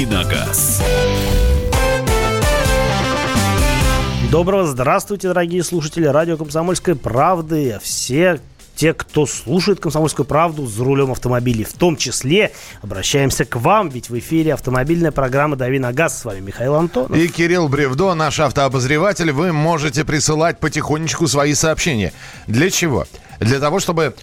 «Давиногаз». 0.00 0.82
Доброго 4.30 4.66
здравствуйте, 4.66 5.28
дорогие 5.28 5.62
слушатели 5.62 6.06
радио 6.06 6.38
«Комсомольской 6.38 6.94
правды». 6.94 7.78
Все 7.82 8.40
те, 8.76 8.94
кто 8.94 9.26
слушает 9.26 9.80
«Комсомольскую 9.80 10.24
правду» 10.24 10.66
за 10.66 10.84
рулем 10.84 11.12
автомобилей. 11.12 11.64
В 11.64 11.74
том 11.74 11.96
числе 11.98 12.52
обращаемся 12.80 13.44
к 13.44 13.56
вам, 13.56 13.90
ведь 13.90 14.08
в 14.08 14.18
эфире 14.18 14.54
автомобильная 14.54 15.10
программа 15.10 15.56
«Дави 15.56 15.78
на 15.78 15.92
газ». 15.92 16.20
С 16.20 16.24
вами 16.24 16.40
Михаил 16.40 16.76
Антонов. 16.76 17.14
И 17.14 17.28
Кирилл 17.28 17.68
Бревдо, 17.68 18.14
наш 18.14 18.40
автообозреватель. 18.40 19.32
Вы 19.32 19.52
можете 19.52 20.06
присылать 20.06 20.60
потихонечку 20.60 21.26
свои 21.26 21.52
сообщения. 21.52 22.14
Для 22.46 22.70
чего? 22.70 23.06
Для 23.38 23.58
того, 23.58 23.80
чтобы 23.80 24.14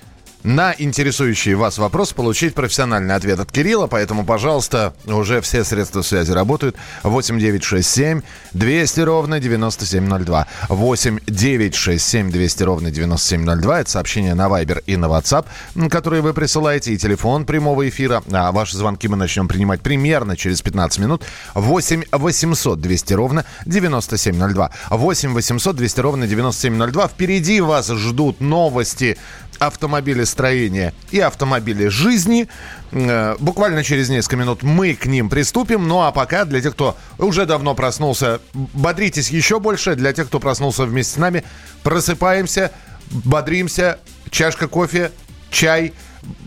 на 0.48 0.74
интересующий 0.78 1.56
вас 1.56 1.78
вопрос 1.78 2.14
получить 2.14 2.54
профессиональный 2.54 3.14
ответ 3.16 3.38
от 3.42 3.52
Кирилла. 3.52 3.88
Поэтому, 3.88 4.26
пожалуйста, 4.26 4.94
уже 5.06 5.42
все 5.42 5.66
средства 5.66 6.02
связи 6.02 6.32
работают. 6.32 6.78
8 7.04 7.38
9 7.38 7.64
6 7.66 7.90
7 7.90 8.22
200 8.54 9.00
ровно 9.02 9.42
9702. 9.42 10.48
8 10.70 11.20
9 11.28 11.76
6 11.76 12.06
7 12.06 12.32
200 12.32 12.64
ровно 12.64 12.92
9702. 12.92 13.82
Это 13.82 13.90
сообщение 13.90 14.36
на 14.36 14.48
Viber 14.48 14.82
и 14.86 14.96
на 14.96 15.08
WhatsApp, 15.08 15.48
которые 15.90 16.22
вы 16.22 16.34
присылаете. 16.34 16.94
И 16.94 16.98
телефон 16.98 17.46
прямого 17.46 17.88
эфира. 17.90 18.24
А 18.32 18.54
ваши 18.54 18.78
звонки 18.78 19.10
мы 19.10 19.18
начнем 19.18 19.50
принимать 19.50 19.82
примерно 19.82 20.38
через 20.38 20.62
15 20.62 21.00
минут. 21.00 21.24
8 21.56 22.04
800 22.10 22.80
200 22.80 23.14
ровно 23.16 23.46
9702. 23.66 24.72
8 24.92 25.34
800 25.34 25.76
200 25.76 26.00
ровно 26.00 26.26
9702. 26.26 27.08
Впереди 27.10 27.60
вас 27.60 27.90
ждут 27.90 28.40
новости 28.40 29.18
автомобилестроения 29.60 30.94
и 31.12 31.20
автомобили 31.20 31.88
жизни. 31.88 32.48
Э, 32.92 33.36
буквально 33.40 33.84
через 33.84 34.10
несколько 34.10 34.38
минут 34.38 34.64
мы 34.64 34.94
к 34.94 35.06
ним 35.06 35.30
приступим. 35.30 35.88
Ну 35.88 36.02
а 36.02 36.12
пока 36.12 36.46
для 36.46 36.62
тех, 36.62 36.74
кто 36.74 36.98
уже 37.18 37.46
давно 37.46 37.76
проснулся, 37.76 38.40
бодритесь 38.54 39.30
еще 39.30 39.60
больше. 39.60 39.96
Для 39.96 40.14
тех, 40.14 40.28
кто 40.28 40.40
проснулся 40.40 40.84
вместе 40.84 41.14
с 41.14 41.18
нами, 41.18 41.44
просыпаемся, 41.84 42.72
бодримся. 43.10 44.00
Чашка 44.30 44.68
кофе, 44.68 45.12
чай, 45.50 45.94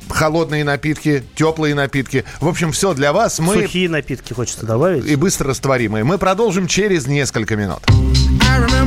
холодные 0.09 0.65
напитки, 0.65 1.25
теплые 1.35 1.75
напитки. 1.75 2.25
В 2.41 2.49
общем, 2.49 2.73
все 2.73 2.93
для 2.95 3.13
вас. 3.13 3.39
Мы... 3.39 3.55
Сухие 3.55 3.89
напитки 3.89 4.33
хочется 4.33 4.67
добавить. 4.67 5.07
И 5.07 5.17
быстро 5.17 5.49
растворимые. 5.49 6.05
Мы 6.05 6.19
продолжим 6.19 6.67
через 6.67 7.07
несколько 7.07 7.57
минут. 7.57 7.81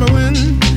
emotions 0.06 0.73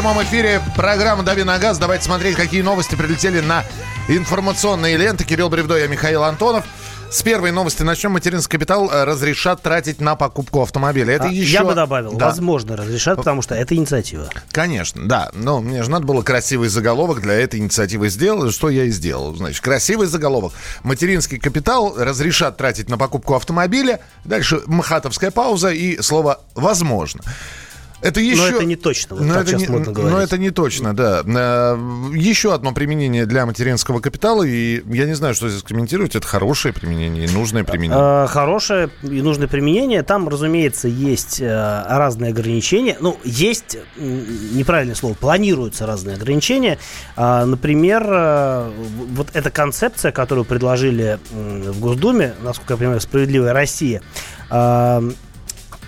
прямом 0.00 0.22
эфире. 0.22 0.62
Программа 0.76 1.22
«Дави 1.22 1.42
на 1.42 1.58
газ». 1.58 1.76
Давайте 1.76 2.04
смотреть, 2.04 2.34
какие 2.34 2.62
новости 2.62 2.94
прилетели 2.94 3.40
на 3.40 3.64
информационные 4.08 4.96
ленты. 4.96 5.26
Кирилл 5.26 5.50
Бревдо, 5.50 5.76
я 5.76 5.88
Михаил 5.88 6.24
Антонов. 6.24 6.64
С 7.10 7.22
первой 7.22 7.50
новости 7.52 7.82
начнем. 7.82 8.12
Материнский 8.12 8.52
капитал 8.52 8.90
э, 8.90 9.04
разрешат 9.04 9.60
тратить 9.60 10.00
на 10.00 10.16
покупку 10.16 10.62
автомобиля. 10.62 11.16
Это 11.16 11.24
а, 11.24 11.28
еще... 11.28 11.52
Я 11.52 11.64
бы 11.64 11.74
добавил, 11.74 12.12
да. 12.12 12.28
возможно, 12.28 12.78
разрешат, 12.78 13.18
потому 13.18 13.42
что 13.42 13.54
это 13.54 13.74
инициатива. 13.74 14.30
Конечно, 14.52 15.06
да. 15.06 15.28
Но 15.34 15.60
мне 15.60 15.82
же 15.82 15.90
надо 15.90 16.06
было 16.06 16.22
красивый 16.22 16.70
заголовок 16.70 17.20
для 17.20 17.34
этой 17.34 17.60
инициативы 17.60 18.08
сделать, 18.08 18.54
что 18.54 18.70
я 18.70 18.84
и 18.84 18.90
сделал. 18.90 19.36
Значит, 19.36 19.60
красивый 19.60 20.06
заголовок. 20.06 20.54
Материнский 20.82 21.38
капитал 21.38 21.94
разрешат 21.98 22.56
тратить 22.56 22.88
на 22.88 22.96
покупку 22.96 23.34
автомобиля. 23.34 24.00
Дальше 24.24 24.62
махатовская 24.64 25.30
пауза 25.30 25.68
и 25.68 26.00
слово 26.00 26.40
«возможно». 26.54 27.20
Это 28.02 28.20
еще... 28.20 28.42
Но 28.42 28.48
это 28.48 28.64
не 28.64 28.76
точно, 28.76 29.16
вот 29.16 29.26
но 29.26 29.34
это 29.34 29.56
не, 29.56 29.66
Но 29.66 30.20
это 30.20 30.38
не 30.38 30.50
точно, 30.50 30.94
да. 30.94 31.22
Э, 31.26 31.76
еще 32.14 32.54
одно 32.54 32.72
применение 32.72 33.26
для 33.26 33.44
материнского 33.44 34.00
капитала, 34.00 34.42
и 34.42 34.82
я 34.86 35.06
не 35.06 35.14
знаю, 35.14 35.34
что 35.34 35.48
здесь 35.48 35.62
комментировать, 35.62 36.16
это 36.16 36.26
хорошее 36.26 36.72
применение 36.72 37.26
и 37.26 37.30
нужное 37.30 37.62
применение. 37.64 38.24
Э, 38.24 38.26
хорошее 38.26 38.90
и 39.02 39.20
нужное 39.20 39.48
применение. 39.48 40.02
Там, 40.02 40.28
разумеется, 40.28 40.88
есть 40.88 41.40
э, 41.40 41.84
разные 41.88 42.30
ограничения. 42.30 42.96
Ну, 43.00 43.18
есть, 43.24 43.76
неправильное 43.96 44.94
слово, 44.94 45.14
планируются 45.14 45.86
разные 45.86 46.16
ограничения. 46.16 46.78
Например, 47.16 48.70
вот 49.14 49.28
эта 49.34 49.50
концепция, 49.50 50.12
которую 50.12 50.44
предложили 50.44 51.18
в 51.32 51.80
Госдуме, 51.80 52.34
насколько 52.42 52.74
я 52.74 52.76
понимаю, 52.78 53.00
«Справедливая 53.00 53.52
Россия», 53.52 54.02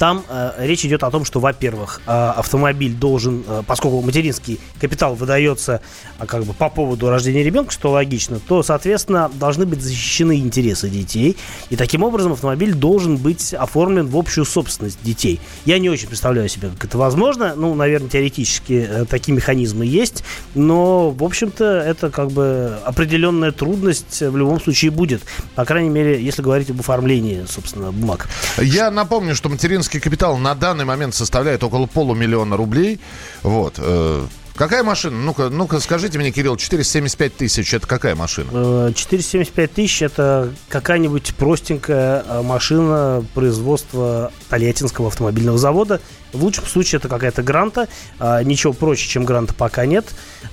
Там 0.03 0.25
э, 0.29 0.55
речь 0.59 0.85
идет 0.85 1.05
о 1.05 1.13
том, 1.13 1.25
что, 1.25 1.39
во-первых, 1.39 2.01
э, 2.09 2.11
автомобиль 2.11 2.93
должен, 2.93 3.45
э, 3.47 3.63
поскольку 3.65 4.01
материнский 4.01 4.59
капитал 4.81 5.15
выдается 5.15 5.81
э, 6.19 6.27
как 6.27 6.43
бы 6.43 6.55
по 6.55 6.69
поводу 6.71 7.09
рождения 7.09 7.45
ребенка, 7.45 7.71
что 7.71 7.93
логично, 7.93 8.41
то, 8.41 8.65
соответственно, 8.65 9.31
должны 9.33 9.65
быть 9.65 9.81
защищены 9.81 10.41
интересы 10.41 10.91
детей. 10.91 11.37
И 11.71 11.77
таким 11.77 12.03
образом 12.03 12.33
автомобиль 12.33 12.75
должен 12.75 13.17
быть 13.17 13.55
оформлен 13.55 14.09
в 14.09 14.17
общую 14.17 14.45
собственность 14.45 15.01
детей. 15.05 15.39
Я 15.67 15.79
не 15.79 15.89
очень 15.89 16.09
представляю 16.09 16.49
себе, 16.49 16.71
как 16.71 16.87
это 16.87 16.99
возможно. 16.99 17.55
Ну, 17.55 17.73
наверное, 17.77 18.09
теоретически 18.09 18.85
э, 18.91 19.05
такие 19.05 19.35
механизмы 19.37 19.87
есть. 19.87 20.25
Но, 20.57 21.11
в 21.11 21.23
общем-то, 21.23 21.65
это 21.65 22.11
как 22.11 22.33
бы 22.33 22.77
определенная 22.85 23.53
трудность 23.53 24.21
в 24.21 24.37
любом 24.37 24.61
случае 24.61 24.91
будет. 24.91 25.23
По 25.55 25.65
крайней 25.65 25.91
мере, 25.91 26.21
если 26.21 26.43
говорить 26.43 26.71
об 26.71 26.81
оформлении, 26.81 27.45
собственно, 27.49 27.93
бумаг. 27.93 28.29
Я 28.59 28.91
напомню, 28.91 29.37
что 29.37 29.49
материнский 29.49 29.92
капитал 30.01 30.37
на 30.39 30.55
данный 30.55 30.85
момент 30.85 31.15
составляет 31.15 31.63
около 31.63 31.87
полумиллиона 31.87 32.57
рублей. 32.57 33.01
Вот. 33.43 33.75
Э, 33.79 34.25
какая 34.55 34.83
машина? 34.83 35.19
Ну-ка, 35.19 35.49
ну-ка, 35.49 35.81
скажите 35.81 36.19
мне, 36.19 36.31
Кирилл, 36.31 36.57
475 36.57 37.37
тысяч, 37.37 37.75
это 37.75 37.87
какая 37.87 38.15
машина? 38.15 38.93
475 38.95 39.71
э, 39.71 39.75
тысяч 39.75 40.03
это 40.03 40.53
какая-нибудь 40.69 41.35
простенькая 41.37 42.25
э, 42.27 42.43
машина 42.43 43.25
производства 43.35 44.33
Тольяттинского 44.49 45.09
автомобильного 45.09 45.59
завода. 45.59 46.01
В 46.33 46.43
лучшем 46.43 46.67
случае 46.67 46.99
это 46.99 47.09
какая-то 47.09 47.43
гранта. 47.43 47.89
Ничего 48.19 48.73
проще, 48.73 49.07
чем 49.07 49.27
гранта 49.27 49.53
пока 49.53 49.85
нет. 49.85 50.07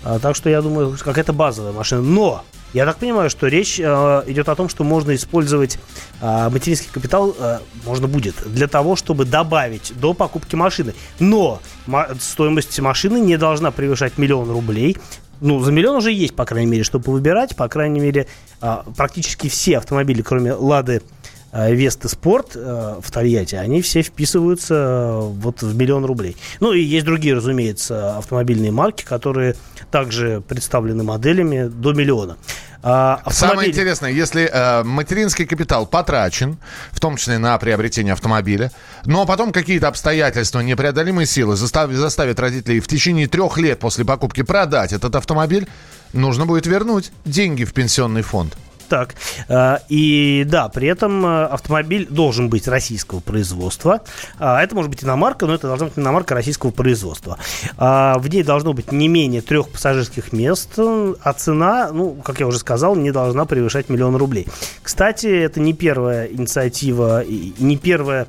Так 0.04 0.36
что 0.36 0.50
я 0.50 0.62
думаю, 0.62 0.98
какая-то 1.02 1.32
базовая 1.32 1.72
машина. 1.72 2.02
Но 2.02 2.44
я 2.74 2.86
так 2.86 2.98
понимаю, 2.98 3.30
что 3.30 3.48
речь 3.48 3.80
э, 3.80 3.84
идет 4.28 4.50
о 4.50 4.56
том, 4.56 4.70
что 4.70 4.84
можно 4.84 5.16
использовать 5.16 5.80
э, 6.22 6.50
материнский 6.50 6.90
капитал, 6.92 7.36
э, 7.38 7.60
можно 7.86 8.08
будет, 8.08 8.36
для 8.46 8.68
того, 8.68 8.96
чтобы 8.96 9.26
добавить 9.26 9.94
до 10.00 10.14
покупки 10.14 10.56
машины. 10.56 10.94
Но 11.20 11.62
стоимость 12.20 12.80
машины 12.80 13.20
не 13.20 13.38
должна 13.38 13.72
превышать 13.72 14.18
миллион 14.18 14.52
рублей. 14.52 14.98
Ну, 15.42 15.60
за 15.62 15.72
миллион 15.72 15.98
уже 15.98 16.12
есть, 16.12 16.36
по 16.36 16.46
крайней 16.46 16.70
мере, 16.70 16.84
чтобы 16.84 17.12
выбирать. 17.12 17.56
По 17.56 17.68
крайней 17.68 18.00
мере, 18.00 18.28
э, 18.62 18.78
практически 18.96 19.50
все 19.50 19.78
автомобили, 19.78 20.22
кроме 20.22 20.54
Лады 20.54 21.02
Э, 21.52 21.74
Веста 21.74 22.08
Спорт 22.10 22.52
э, 22.56 22.96
в 23.02 23.12
Тольятти, 23.12 23.56
они 23.56 23.82
все 23.82 24.02
вписываются 24.02 24.74
э, 24.76 25.20
вот 25.20 25.62
в 25.62 25.76
миллион 25.76 26.06
рублей. 26.06 26.38
Ну 26.60 26.74
и 26.74 26.82
есть 26.82 27.06
другие, 27.06 27.34
разумеется, 27.34 28.18
автомобильные 28.18 28.72
марки, 28.72 29.04
которые 29.04 29.56
также 29.92 30.42
представлены 30.48 31.04
моделями 31.04 31.68
до 31.68 31.94
миллиона. 31.94 32.38
А, 32.82 33.16
автомобиль... 33.26 33.34
Самое 33.34 33.70
интересное, 33.70 34.12
если 34.12 34.50
э, 34.52 34.84
материнский 34.84 35.46
капитал 35.46 35.86
потрачен, 35.86 36.58
в 36.92 37.00
том 37.00 37.18
числе 37.18 37.38
на 37.40 37.58
приобретение 37.58 38.14
автомобиля, 38.14 38.72
но 39.06 39.26
потом 39.26 39.52
какие-то 39.52 39.88
обстоятельства, 39.88 40.60
непреодолимые 40.62 41.26
силы 41.26 41.56
заставят, 41.56 41.98
заставят 41.98 42.40
родителей 42.40 42.80
в 42.80 42.88
течение 42.88 43.28
трех 43.28 43.58
лет 43.58 43.80
после 43.80 44.06
покупки 44.06 44.44
продать 44.44 44.94
этот 44.94 45.16
автомобиль, 45.16 45.68
нужно 46.14 46.46
будет 46.46 46.68
вернуть 46.68 47.12
деньги 47.26 47.64
в 47.66 47.74
пенсионный 47.74 48.22
фонд 48.22 48.56
так. 48.90 49.16
Э, 49.48 49.78
и 49.88 50.44
да, 50.46 50.68
при 50.68 50.88
этом 50.88 51.26
э, 51.26 51.46
автомобиль 51.46 52.08
должен 52.10 52.50
быть 52.50 52.68
российского 52.68 53.22
производства. 53.22 54.02
А, 54.40 54.62
это 54.62 54.76
может 54.76 54.90
быть 54.92 55.04
иномарка, 55.04 55.46
но 55.46 55.54
это 55.54 55.68
должна 55.68 55.88
быть 55.88 55.98
иномарка 55.98 56.34
российского 56.34 56.72
производства. 56.72 57.38
А, 57.78 58.18
в 58.18 58.28
ней 58.28 58.44
должно 58.44 58.74
быть 58.74 58.92
не 58.92 59.08
менее 59.08 59.42
трех 59.42 59.70
пассажирских 59.70 60.34
мест, 60.34 60.78
а 60.78 61.34
цена, 61.34 61.92
ну, 61.94 62.16
как 62.16 62.40
я 62.40 62.48
уже 62.48 62.58
сказал, 62.58 62.96
не 62.96 63.12
должна 63.12 63.46
превышать 63.46 63.90
миллион 63.90 64.16
рублей. 64.16 64.48
Кстати, 64.82 65.28
это 65.28 65.60
не 65.60 65.74
первая 65.74 66.26
инициатива, 66.28 67.24
не, 67.26 67.78
первая, 67.78 68.28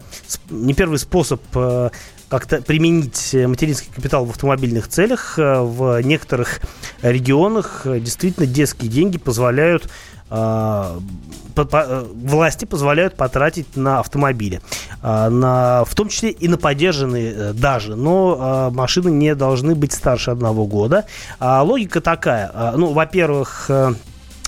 не 0.50 0.74
первый 0.74 0.98
способ 0.98 1.40
как-то 2.28 2.62
применить 2.62 3.34
материнский 3.34 3.90
капитал 3.92 4.24
в 4.24 4.30
автомобильных 4.30 4.86
целях. 4.86 5.34
В 5.36 6.00
некоторых 6.02 6.60
регионах 7.02 7.82
действительно 7.84 8.46
детские 8.46 8.88
деньги 8.88 9.18
позволяют 9.18 9.88
а, 9.88 10.19
власти 11.56 12.64
позволяют 12.64 13.16
потратить 13.16 13.76
на 13.76 13.98
автомобили, 13.98 14.60
а, 15.02 15.28
на, 15.28 15.84
в 15.84 15.94
том 15.94 16.08
числе 16.08 16.30
и 16.30 16.48
на 16.48 16.56
поддержанные 16.56 17.32
э, 17.32 17.52
даже, 17.52 17.96
но 17.96 18.38
а, 18.38 18.70
машины 18.70 19.08
не 19.10 19.34
должны 19.34 19.74
быть 19.74 19.92
старше 19.92 20.30
одного 20.30 20.66
года. 20.66 21.06
Логика 21.40 22.00
такая, 22.00 22.72
ну, 22.76 22.92
во-первых, 22.92 23.66
э, 23.68 23.94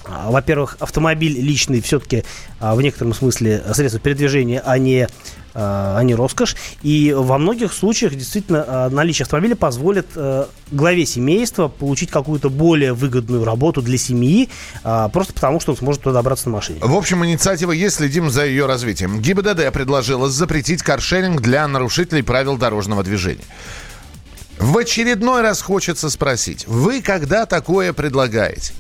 во-первых, 0.07 0.77
автомобиль 0.81 1.41
личный 1.41 1.81
все-таки 1.81 2.25
в 2.61 2.81
некотором 2.81 3.15
смысле 3.15 3.63
средство 3.73 4.01
передвижения, 4.01 4.63
а 4.65 4.79
не 4.79 5.09
а 5.55 6.01
не 6.03 6.15
роскошь. 6.15 6.57
И 6.83 7.15
во 7.17 7.39
многих 7.39 7.73
случаях 7.73 8.15
действительно 8.15 8.65
а, 8.67 8.91
наличие 8.91 9.25
автомобиля 9.25 9.55
позволит 9.55 10.07
э, 10.15 10.47
главе 10.71 11.05
семейства 11.05 11.69
получить 11.69 12.11
какую-то 12.11 12.49
более 12.49 12.95
выгодную 12.95 13.45
работу 13.45 13.83
для 13.83 13.99
семьи, 13.99 14.49
а, 14.83 15.09
просто 15.09 15.35
потому 15.35 15.61
что 15.61 15.73
он 15.73 15.79
сможет 15.79 16.03
туда 16.03 16.15
добраться 16.15 16.49
на 16.49 16.57
машине. 16.57 16.79
В 16.81 16.95
общем, 16.95 17.25
инициатива 17.25 17.73
есть, 17.73 17.97
следим 17.97 18.31
за 18.31 18.47
ее 18.47 18.67
развитием. 18.67 19.21
ГИБДД 19.21 19.73
предложила 19.73 20.31
запретить 20.31 20.83
каршеринг 20.83 21.41
для 21.41 21.69
нарушителей 21.69 22.23
правил 22.23 22.57
дорожного 22.57 23.03
движения. 23.03 23.45
В 24.59 24.77
очередной 24.79 25.43
раз 25.43 25.61
хочется 25.61 26.09
спросить, 26.09 26.67
вы 26.67 27.03
когда 27.03 27.47
такое 27.47 27.93
предлагаете? 27.93 28.73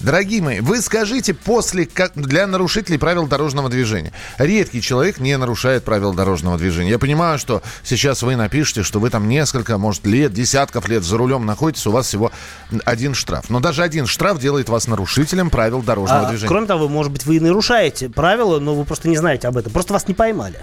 Дорогие 0.00 0.40
мои, 0.40 0.60
вы 0.60 0.80
скажите 0.80 1.34
после, 1.34 1.84
как 1.84 2.12
для 2.14 2.46
нарушителей 2.46 2.98
правил 2.98 3.26
дорожного 3.26 3.68
движения. 3.68 4.12
Редкий 4.38 4.80
человек 4.80 5.20
не 5.20 5.36
нарушает 5.36 5.84
правила 5.84 6.14
дорожного 6.14 6.56
движения. 6.56 6.90
Я 6.90 6.98
понимаю, 6.98 7.38
что 7.38 7.62
сейчас 7.84 8.22
вы 8.22 8.34
напишете, 8.36 8.82
что 8.82 8.98
вы 8.98 9.10
там 9.10 9.28
несколько, 9.28 9.76
может, 9.76 10.06
лет, 10.06 10.32
десятков 10.32 10.88
лет 10.88 11.04
за 11.04 11.18
рулем 11.18 11.44
находитесь, 11.44 11.86
у 11.86 11.90
вас 11.90 12.06
всего 12.06 12.32
один 12.86 13.14
штраф. 13.14 13.50
Но 13.50 13.60
даже 13.60 13.82
один 13.82 14.06
штраф 14.06 14.38
делает 14.38 14.70
вас 14.70 14.86
нарушителем 14.86 15.50
правил 15.50 15.82
дорожного 15.82 16.28
а, 16.28 16.30
движения. 16.30 16.48
Кроме 16.48 16.66
того, 16.66 16.88
может 16.88 17.12
быть, 17.12 17.26
вы 17.26 17.36
и 17.36 17.40
нарушаете 17.40 18.08
правила, 18.08 18.58
но 18.58 18.74
вы 18.74 18.86
просто 18.86 19.08
не 19.08 19.18
знаете 19.18 19.48
об 19.48 19.58
этом. 19.58 19.70
Просто 19.70 19.92
вас 19.92 20.08
не 20.08 20.14
поймали. 20.14 20.60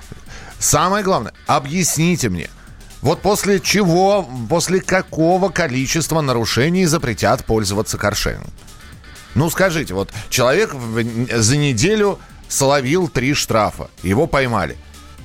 Самое 0.57 1.03
главное, 1.03 1.33
объясните 1.45 2.29
мне, 2.29 2.49
вот 3.01 3.21
после 3.21 3.59
чего, 3.59 4.27
после 4.49 4.81
какого 4.81 5.49
количества 5.49 6.21
нарушений 6.21 6.87
запретят 6.87 7.45
пользоваться 7.45 7.99
каршерингом? 7.99 8.51
Ну, 9.37 9.51
скажите, 9.51 9.93
вот 9.93 10.11
человек 10.29 10.73
за 10.73 11.57
неделю 11.57 12.17
словил 12.47 13.07
три 13.07 13.35
штрафа, 13.35 13.91
его 14.01 14.25
поймали. 14.25 14.77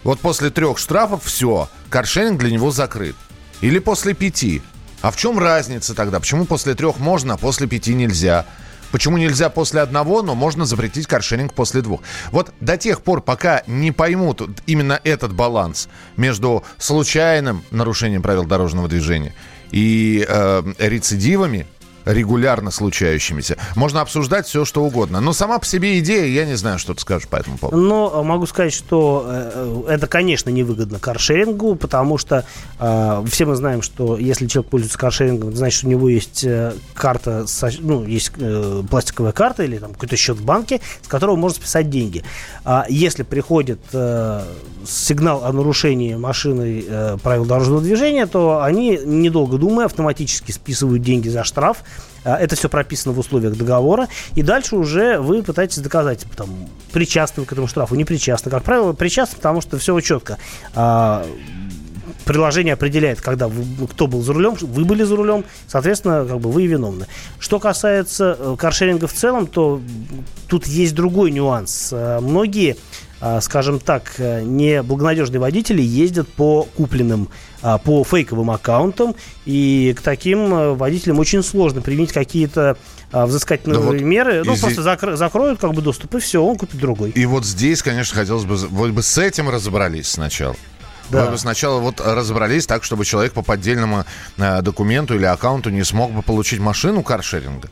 Вот 0.04 0.20
после 0.20 0.50
трех 0.50 0.76
штрафов 0.76 1.24
все, 1.24 1.70
каршеринг 1.88 2.38
для 2.38 2.50
него 2.50 2.70
закрыт. 2.70 3.16
Или 3.62 3.78
после 3.78 4.12
пяти. 4.12 4.60
А 5.00 5.12
в 5.12 5.16
чем 5.16 5.38
разница 5.38 5.94
тогда? 5.94 6.20
Почему 6.20 6.44
после 6.44 6.74
трех 6.74 6.98
можно, 6.98 7.34
а 7.34 7.36
после 7.38 7.66
пяти 7.66 7.94
нельзя? 7.94 8.44
Почему 8.90 9.16
нельзя 9.16 9.48
после 9.48 9.80
одного, 9.80 10.20
но 10.20 10.34
можно 10.34 10.66
запретить 10.66 11.06
каршеринг 11.06 11.54
после 11.54 11.80
двух? 11.80 12.02
Вот 12.32 12.52
до 12.60 12.76
тех 12.76 13.00
пор, 13.00 13.22
пока 13.22 13.62
не 13.66 13.92
поймут 13.92 14.42
именно 14.66 15.00
этот 15.04 15.32
баланс 15.32 15.88
между 16.18 16.64
случайным 16.76 17.64
нарушением 17.70 18.20
правил 18.20 18.44
дорожного 18.44 18.88
движения 18.88 19.34
и 19.70 20.22
э, 20.28 20.62
рецидивами, 20.78 21.66
регулярно 22.04 22.70
случающимися. 22.70 23.56
Можно 23.76 24.00
обсуждать 24.00 24.46
все, 24.46 24.64
что 24.64 24.84
угодно. 24.84 25.20
Но 25.20 25.32
сама 25.32 25.58
по 25.58 25.66
себе 25.66 25.98
идея, 25.98 26.26
я 26.26 26.44
не 26.44 26.54
знаю, 26.54 26.78
что 26.78 26.94
ты 26.94 27.00
скажешь 27.00 27.28
по 27.28 27.36
этому 27.36 27.58
поводу. 27.58 27.76
Но 27.76 28.12
э, 28.14 28.22
могу 28.22 28.46
сказать, 28.46 28.72
что 28.72 29.24
э, 29.26 29.82
это, 29.88 30.06
конечно, 30.06 30.50
невыгодно 30.50 30.98
каршерингу, 30.98 31.76
потому 31.76 32.18
что 32.18 32.44
э, 32.78 33.24
все 33.30 33.46
мы 33.46 33.56
знаем, 33.56 33.82
что 33.82 34.16
если 34.16 34.46
человек 34.46 34.70
пользуется 34.70 34.98
каршерингом, 34.98 35.54
значит, 35.54 35.84
у 35.84 35.88
него 35.88 36.08
есть 36.08 36.44
э, 36.44 36.72
карта, 36.94 37.46
ну, 37.80 38.04
есть 38.04 38.32
э, 38.38 38.82
пластиковая 38.88 39.32
карта 39.32 39.64
или 39.64 39.78
там 39.78 39.92
какой-то 39.92 40.16
счет 40.16 40.36
в 40.36 40.44
банке, 40.44 40.80
с 41.02 41.08
которого 41.08 41.36
можно 41.36 41.56
списать 41.56 41.90
деньги. 41.90 42.24
А 42.64 42.86
если 42.88 43.22
приходит 43.22 43.80
э, 43.92 44.44
сигнал 44.86 45.44
о 45.44 45.52
нарушении 45.52 46.14
машины 46.14 46.84
э, 46.86 47.16
правил 47.22 47.44
дорожного 47.44 47.80
движения, 47.80 48.26
то 48.26 48.62
они, 48.62 48.98
недолго 49.04 49.58
думая, 49.58 49.86
автоматически 49.86 50.52
списывают 50.52 51.02
деньги 51.02 51.28
за 51.28 51.44
штраф, 51.44 51.78
это 52.25 52.55
все 52.55 52.69
прописано 52.69 53.13
в 53.13 53.19
условиях 53.19 53.56
договора. 53.56 54.08
И 54.34 54.43
дальше 54.43 54.77
уже 54.77 55.19
вы 55.19 55.43
пытаетесь 55.43 55.79
доказать, 55.79 56.25
там, 56.37 56.49
причастны 56.93 57.44
к 57.44 57.53
этому 57.53 57.67
штрафу, 57.67 57.94
не 57.94 58.05
причастны. 58.05 58.51
Как 58.51 58.63
правило, 58.63 58.93
причастны, 58.93 59.37
потому 59.37 59.61
что 59.61 59.79
все 59.79 59.99
четко. 60.01 60.39
А, 60.75 61.27
приложение 62.25 62.75
определяет, 62.75 63.20
когда 63.20 63.49
вы, 63.49 63.87
кто 63.89 64.06
был 64.06 64.22
за 64.22 64.32
рулем, 64.32 64.55
вы 64.61 64.84
были 64.84 65.03
за 65.03 65.17
рулем, 65.17 65.44
соответственно, 65.67 66.25
как 66.25 66.41
бы 66.41 66.51
вы 66.51 66.67
виновны. 66.67 67.06
Что 67.39 67.58
касается 67.58 68.37
э, 68.39 68.56
каршеринга 68.58 69.06
в 69.06 69.13
целом, 69.13 69.46
то 69.46 69.81
тут 70.49 70.67
есть 70.67 70.94
другой 70.94 71.31
нюанс. 71.31 71.91
Э, 71.93 72.20
многие 72.20 72.72
а, 72.72 72.77
скажем 73.41 73.79
так, 73.79 74.14
э, 74.19 74.43
неблагонадежные 74.43 75.38
водители 75.38 75.81
ездят 75.81 76.29
по 76.29 76.64
купленным, 76.64 77.29
а, 77.62 77.79
по 77.79 78.02
фейковым 78.02 78.50
аккаунтам, 78.50 79.14
и 79.44 79.94
к 79.96 80.02
таким 80.02 80.52
э, 80.52 80.74
водителям 80.74 81.20
очень 81.20 81.44
сложно 81.44 81.82
применить 81.82 82.12
какие-то 82.12 82.76
а, 83.12 83.26
взыскательные 83.26 83.79
да 83.79 83.86
вот 83.86 84.00
меры. 84.00 84.43
Ну, 84.44 84.56
здесь... 84.56 84.74
просто 84.74 84.82
закро- 84.82 85.14
закроют 85.14 85.60
как 85.60 85.72
бы 85.72 85.82
доступ, 85.82 86.17
и 86.17 86.19
все, 86.19 86.43
он 86.43 86.58
купит 86.58 86.81
другой. 86.81 87.10
И 87.10 87.24
вот 87.24 87.44
здесь, 87.44 87.81
конечно, 87.82 88.19
хотелось 88.19 88.44
бы, 88.44 88.56
вот 88.56 88.91
бы 88.91 89.02
с 89.05 89.17
этим 89.19 89.48
разобрались 89.48 90.08
сначала. 90.08 90.56
Да. 91.08 91.26
Вы 91.26 91.32
бы 91.32 91.38
сначала 91.38 91.79
вот 91.79 92.00
разобрались 92.00 92.67
так, 92.67 92.82
чтобы 92.82 93.05
человек 93.05 93.34
по 93.34 93.43
поддельному 93.43 94.05
э, 94.38 94.62
документу 94.62 95.14
или 95.14 95.26
аккаунту 95.26 95.70
не 95.70 95.84
смог 95.84 96.10
бы 96.10 96.22
получить 96.22 96.58
машину 96.58 97.05
каршеринга. 97.05 97.69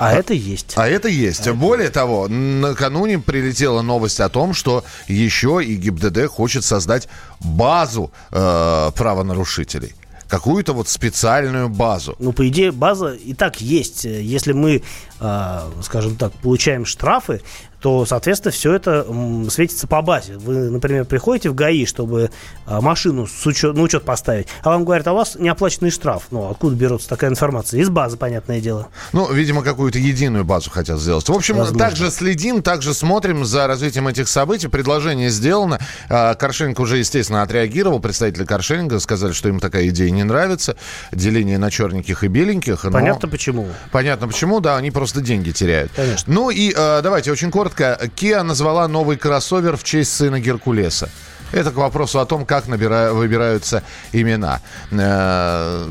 А, 0.00 0.08
а 0.08 0.12
это 0.14 0.32
есть. 0.32 0.72
А 0.76 0.88
это 0.88 1.08
есть. 1.08 1.46
А 1.46 1.52
Более 1.52 1.86
это... 1.86 2.00
того, 2.00 2.26
накануне 2.26 3.18
прилетела 3.18 3.82
новость 3.82 4.20
о 4.20 4.30
том, 4.30 4.54
что 4.54 4.82
еще 5.06 5.62
и 5.62 5.76
ГИБДД 5.76 6.26
хочет 6.26 6.64
создать 6.64 7.06
базу 7.40 8.10
э, 8.30 8.90
правонарушителей 8.96 9.94
какую-то 10.26 10.72
вот 10.72 10.88
специальную 10.88 11.68
базу. 11.68 12.14
Ну, 12.20 12.32
по 12.32 12.48
идее, 12.48 12.70
база 12.70 13.14
и 13.14 13.34
так 13.34 13.60
есть. 13.60 14.04
Если 14.04 14.52
мы, 14.52 14.82
э, 15.20 15.60
скажем 15.82 16.16
так, 16.16 16.32
получаем 16.34 16.86
штрафы, 16.86 17.42
то, 17.80 18.04
соответственно, 18.04 18.52
все 18.52 18.74
это 18.74 19.06
светится 19.50 19.86
по 19.86 20.02
базе. 20.02 20.36
Вы, 20.36 20.70
например, 20.70 21.06
приходите 21.06 21.50
в 21.50 21.54
ГАИ, 21.54 21.86
чтобы 21.86 22.30
а, 22.66 22.80
машину 22.80 23.26
с 23.26 23.46
учет, 23.46 23.74
на 23.74 23.82
учет 23.82 24.04
поставить, 24.04 24.48
а 24.62 24.70
вам 24.70 24.84
говорят, 24.84 25.06
а 25.08 25.12
у 25.12 25.16
вас 25.16 25.36
неоплаченный 25.38 25.90
штраф. 25.90 26.24
Ну, 26.30 26.50
откуда 26.50 26.76
берется 26.76 27.08
такая 27.08 27.30
информация? 27.30 27.80
Из 27.80 27.88
базы, 27.88 28.16
понятное 28.16 28.60
дело. 28.60 28.88
Ну, 29.12 29.32
видимо, 29.32 29.62
какую-то 29.62 29.98
единую 29.98 30.44
базу 30.44 30.70
хотят 30.70 31.00
сделать. 31.00 31.28
В 31.28 31.32
общем, 31.32 31.56
Возможно. 31.56 31.78
также 31.78 32.10
следим, 32.10 32.62
также 32.62 32.92
смотрим 32.92 33.44
за 33.44 33.66
развитием 33.66 34.08
этих 34.08 34.28
событий. 34.28 34.68
Предложение 34.68 35.30
сделано. 35.30 35.80
А, 36.08 36.34
Каршенко 36.34 36.82
уже, 36.82 36.98
естественно, 36.98 37.42
отреагировал. 37.42 37.98
Представители 38.00 38.44
Каршенко 38.44 39.00
сказали, 39.00 39.32
что 39.32 39.48
им 39.48 39.58
такая 39.58 39.88
идея 39.88 40.10
не 40.10 40.24
нравится. 40.24 40.76
Деление 41.12 41.58
на 41.58 41.70
черненьких 41.70 42.24
и 42.24 42.28
беленьких. 42.28 42.82
Понятно 42.92 43.26
почему. 43.28 43.68
Понятно 43.90 44.28
почему, 44.28 44.60
да, 44.60 44.76
они 44.76 44.90
просто 44.90 45.22
деньги 45.22 45.50
теряют. 45.50 45.92
Конечно. 45.96 46.32
Ну 46.32 46.50
и 46.50 46.72
а, 46.76 47.00
давайте 47.00 47.32
очень 47.32 47.50
коротко 47.50 47.69
коротко. 47.74 48.10
Kia 48.16 48.42
назвала 48.42 48.88
новый 48.88 49.16
кроссовер 49.16 49.76
в 49.76 49.84
честь 49.84 50.14
сына 50.14 50.40
Геркулеса. 50.40 51.08
Это 51.52 51.72
к 51.72 51.76
вопросу 51.76 52.20
о 52.20 52.26
том, 52.26 52.46
как 52.46 52.68
набира... 52.68 53.12
выбираются 53.12 53.82
имена. 54.12 54.60
Э, 54.92 55.84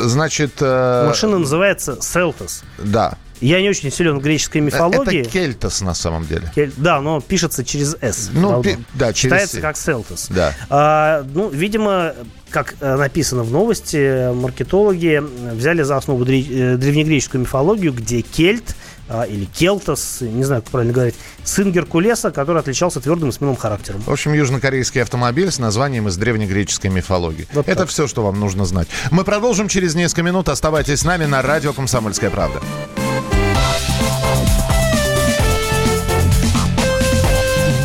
значит... 0.00 0.52
Э, 0.60 1.06
Машина 1.08 1.38
называется 1.38 1.98
Селтос. 2.00 2.62
Да. 2.78 3.18
Я 3.40 3.60
не 3.60 3.68
очень 3.68 3.92
силен 3.92 4.18
в 4.18 4.22
греческой 4.22 4.62
мифологии. 4.62 5.20
Это 5.20 5.28
Кельтос 5.28 5.82
на 5.82 5.92
самом 5.92 6.26
деле. 6.26 6.50
Кель... 6.54 6.72
Да, 6.78 7.02
но 7.02 7.20
пишется 7.20 7.64
через 7.64 7.96
S. 8.00 8.30
Ну, 8.32 8.62
пи... 8.62 8.78
да, 8.94 9.12
через 9.12 9.34
Читается 9.34 9.60
как 9.60 9.76
Селтос. 9.76 10.28
Да. 10.30 10.54
А, 10.70 11.26
ну, 11.34 11.50
видимо, 11.50 12.14
как 12.48 12.74
э, 12.80 12.96
написано 12.96 13.42
в 13.42 13.50
новости, 13.50 14.32
маркетологи 14.32 15.22
взяли 15.52 15.82
за 15.82 15.98
основу 15.98 16.24
древнегреческую 16.24 17.42
мифологию, 17.42 17.92
где 17.92 18.22
Кельт– 18.22 18.74
или 19.28 19.44
Келтос, 19.44 20.22
не 20.22 20.44
знаю, 20.44 20.62
как 20.62 20.70
правильно 20.70 20.94
говорить, 20.94 21.14
сын 21.44 21.70
Геркулеса, 21.72 22.30
который 22.30 22.60
отличался 22.60 23.00
твердым 23.00 23.28
и 23.28 23.32
смелым 23.32 23.56
характером. 23.56 24.00
В 24.02 24.10
общем, 24.10 24.32
южнокорейский 24.32 25.02
автомобиль 25.02 25.50
с 25.50 25.58
названием 25.58 26.08
из 26.08 26.16
древнегреческой 26.16 26.90
мифологии. 26.90 27.46
Вот 27.52 27.68
Это 27.68 27.80
так. 27.80 27.88
все, 27.90 28.06
что 28.06 28.22
вам 28.22 28.40
нужно 28.40 28.64
знать. 28.64 28.88
Мы 29.10 29.24
продолжим 29.24 29.68
через 29.68 29.94
несколько 29.94 30.22
минут. 30.22 30.48
Оставайтесь 30.48 31.00
с 31.00 31.04
нами 31.04 31.26
на 31.26 31.42
радио 31.42 31.72
«Комсомольская 31.72 32.30
правда». 32.30 32.60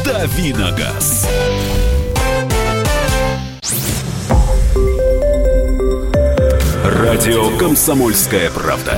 Давиногаз. 0.05 1.27
Радио 6.83 7.57
«Комсомольская 7.57 8.49
правда». 8.51 8.97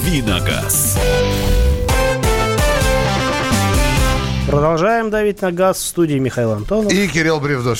Давиногаз. 0.00 0.96
Продолжаем 4.50 5.10
давить 5.10 5.40
на 5.42 5.52
газ 5.52 5.78
в 5.78 5.86
студии 5.86 6.18
Михаил 6.18 6.50
Антонов. 6.50 6.92
И 6.92 7.06
Кирилл 7.06 7.38
Бревдо. 7.38 7.76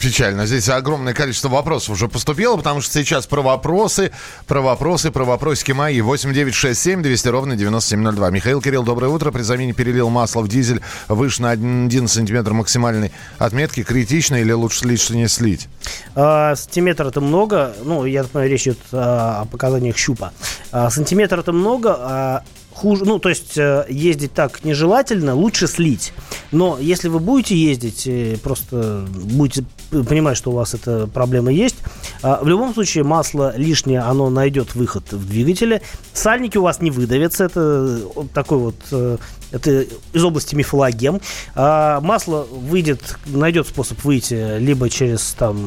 Печально. 0.00 0.46
Здесь 0.46 0.68
огромное 0.68 1.14
количество 1.14 1.48
вопросов 1.48 1.90
уже 1.90 2.08
поступило, 2.08 2.56
потому 2.56 2.80
что 2.80 2.92
сейчас 2.92 3.28
про 3.28 3.40
вопросы, 3.40 4.10
про 4.48 4.60
вопросы, 4.60 5.12
про 5.12 5.24
вопросики 5.24 5.70
мои. 5.70 6.00
8967 6.00 7.02
200 7.02 7.28
ровно 7.28 7.54
9702. 7.54 8.30
Михаил 8.30 8.60
Кирилл, 8.60 8.82
доброе 8.82 9.08
утро. 9.10 9.30
При 9.30 9.42
замене 9.42 9.74
перелил 9.74 10.08
масло 10.08 10.40
в 10.40 10.48
дизель 10.48 10.80
выше 11.06 11.40
на 11.42 11.50
1 11.50 12.08
сантиметр 12.08 12.52
максимальной 12.52 13.12
отметки. 13.38 13.84
Критично 13.84 14.40
или 14.40 14.50
лучше 14.50 14.80
слить, 14.80 15.08
не 15.10 15.28
слить? 15.28 15.68
А, 16.16 16.56
сантиметр 16.56 17.06
это 17.06 17.20
много. 17.20 17.76
Ну, 17.84 18.04
я 18.04 18.24
понимаю, 18.24 18.50
речь 18.50 18.62
идет 18.62 18.80
о 18.90 19.44
показаниях 19.44 19.96
щупа. 19.96 20.32
А, 20.72 20.90
сантиметр 20.90 21.38
это 21.38 21.52
много, 21.52 21.96
а 21.96 22.42
хуже, 22.78 23.04
ну, 23.04 23.18
то 23.18 23.28
есть 23.28 23.58
э, 23.58 23.86
ездить 23.88 24.32
так 24.32 24.64
нежелательно, 24.64 25.34
лучше 25.34 25.66
слить. 25.66 26.12
Но 26.52 26.78
если 26.80 27.08
вы 27.08 27.18
будете 27.18 27.56
ездить, 27.56 28.06
э, 28.06 28.36
просто 28.42 29.04
будете 29.10 29.64
понимать, 29.90 30.36
что 30.36 30.50
у 30.50 30.54
вас 30.54 30.74
эта 30.74 31.08
проблема 31.08 31.50
есть, 31.50 31.76
а, 32.22 32.38
в 32.42 32.46
любом 32.46 32.72
случае 32.74 33.04
масло 33.04 33.52
лишнее, 33.56 34.00
оно 34.00 34.30
найдет 34.30 34.74
выход 34.74 35.12
в 35.12 35.28
двигателе. 35.28 35.82
Сальники 36.12 36.56
у 36.56 36.62
вас 36.62 36.80
не 36.80 36.90
выдавятся, 36.90 37.44
это 37.44 38.00
такой 38.32 38.58
вот 38.58 38.76
э, 38.92 39.18
это 39.50 39.84
из 40.12 40.24
области 40.24 40.54
мифологем. 40.54 41.20
А 41.54 42.00
масло 42.00 42.46
выйдет, 42.50 43.18
найдет 43.26 43.66
способ 43.66 44.04
выйти 44.04 44.58
либо 44.58 44.88
через 44.88 45.32
там, 45.32 45.64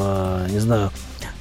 не 0.49 0.59
знаю, 0.59 0.91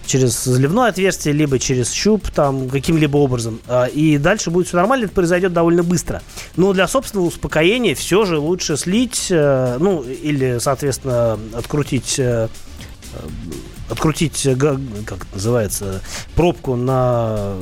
через 0.07 0.43
заливное 0.45 0.89
отверстие, 0.89 1.35
либо 1.35 1.59
через 1.59 1.93
щуп, 1.93 2.31
там, 2.31 2.69
каким-либо 2.69 3.17
образом. 3.19 3.61
А, 3.69 3.87
и 3.87 4.19
дальше 4.19 4.51
будет 4.51 4.69
все 4.69 4.77
нормально, 4.77 5.05
это 5.05 5.15
произойдет 5.15 5.53
довольно 5.53 5.83
быстро. 5.83 6.23
Но 6.57 6.73
для 6.73 6.87
собственного 6.89 7.27
успокоения 7.27 7.95
все 7.95 8.25
же 8.25 8.39
лучше 8.39 8.77
слить, 8.77 9.29
э, 9.31 9.77
ну, 9.79 10.03
или, 10.03 10.59
соответственно, 10.59 11.39
открутить 11.55 12.19
э, 12.19 12.49
открутить, 13.91 14.47
э, 14.47 14.57
как 14.57 15.27
называется, 15.35 16.01
пробку 16.35 16.77
на 16.77 17.55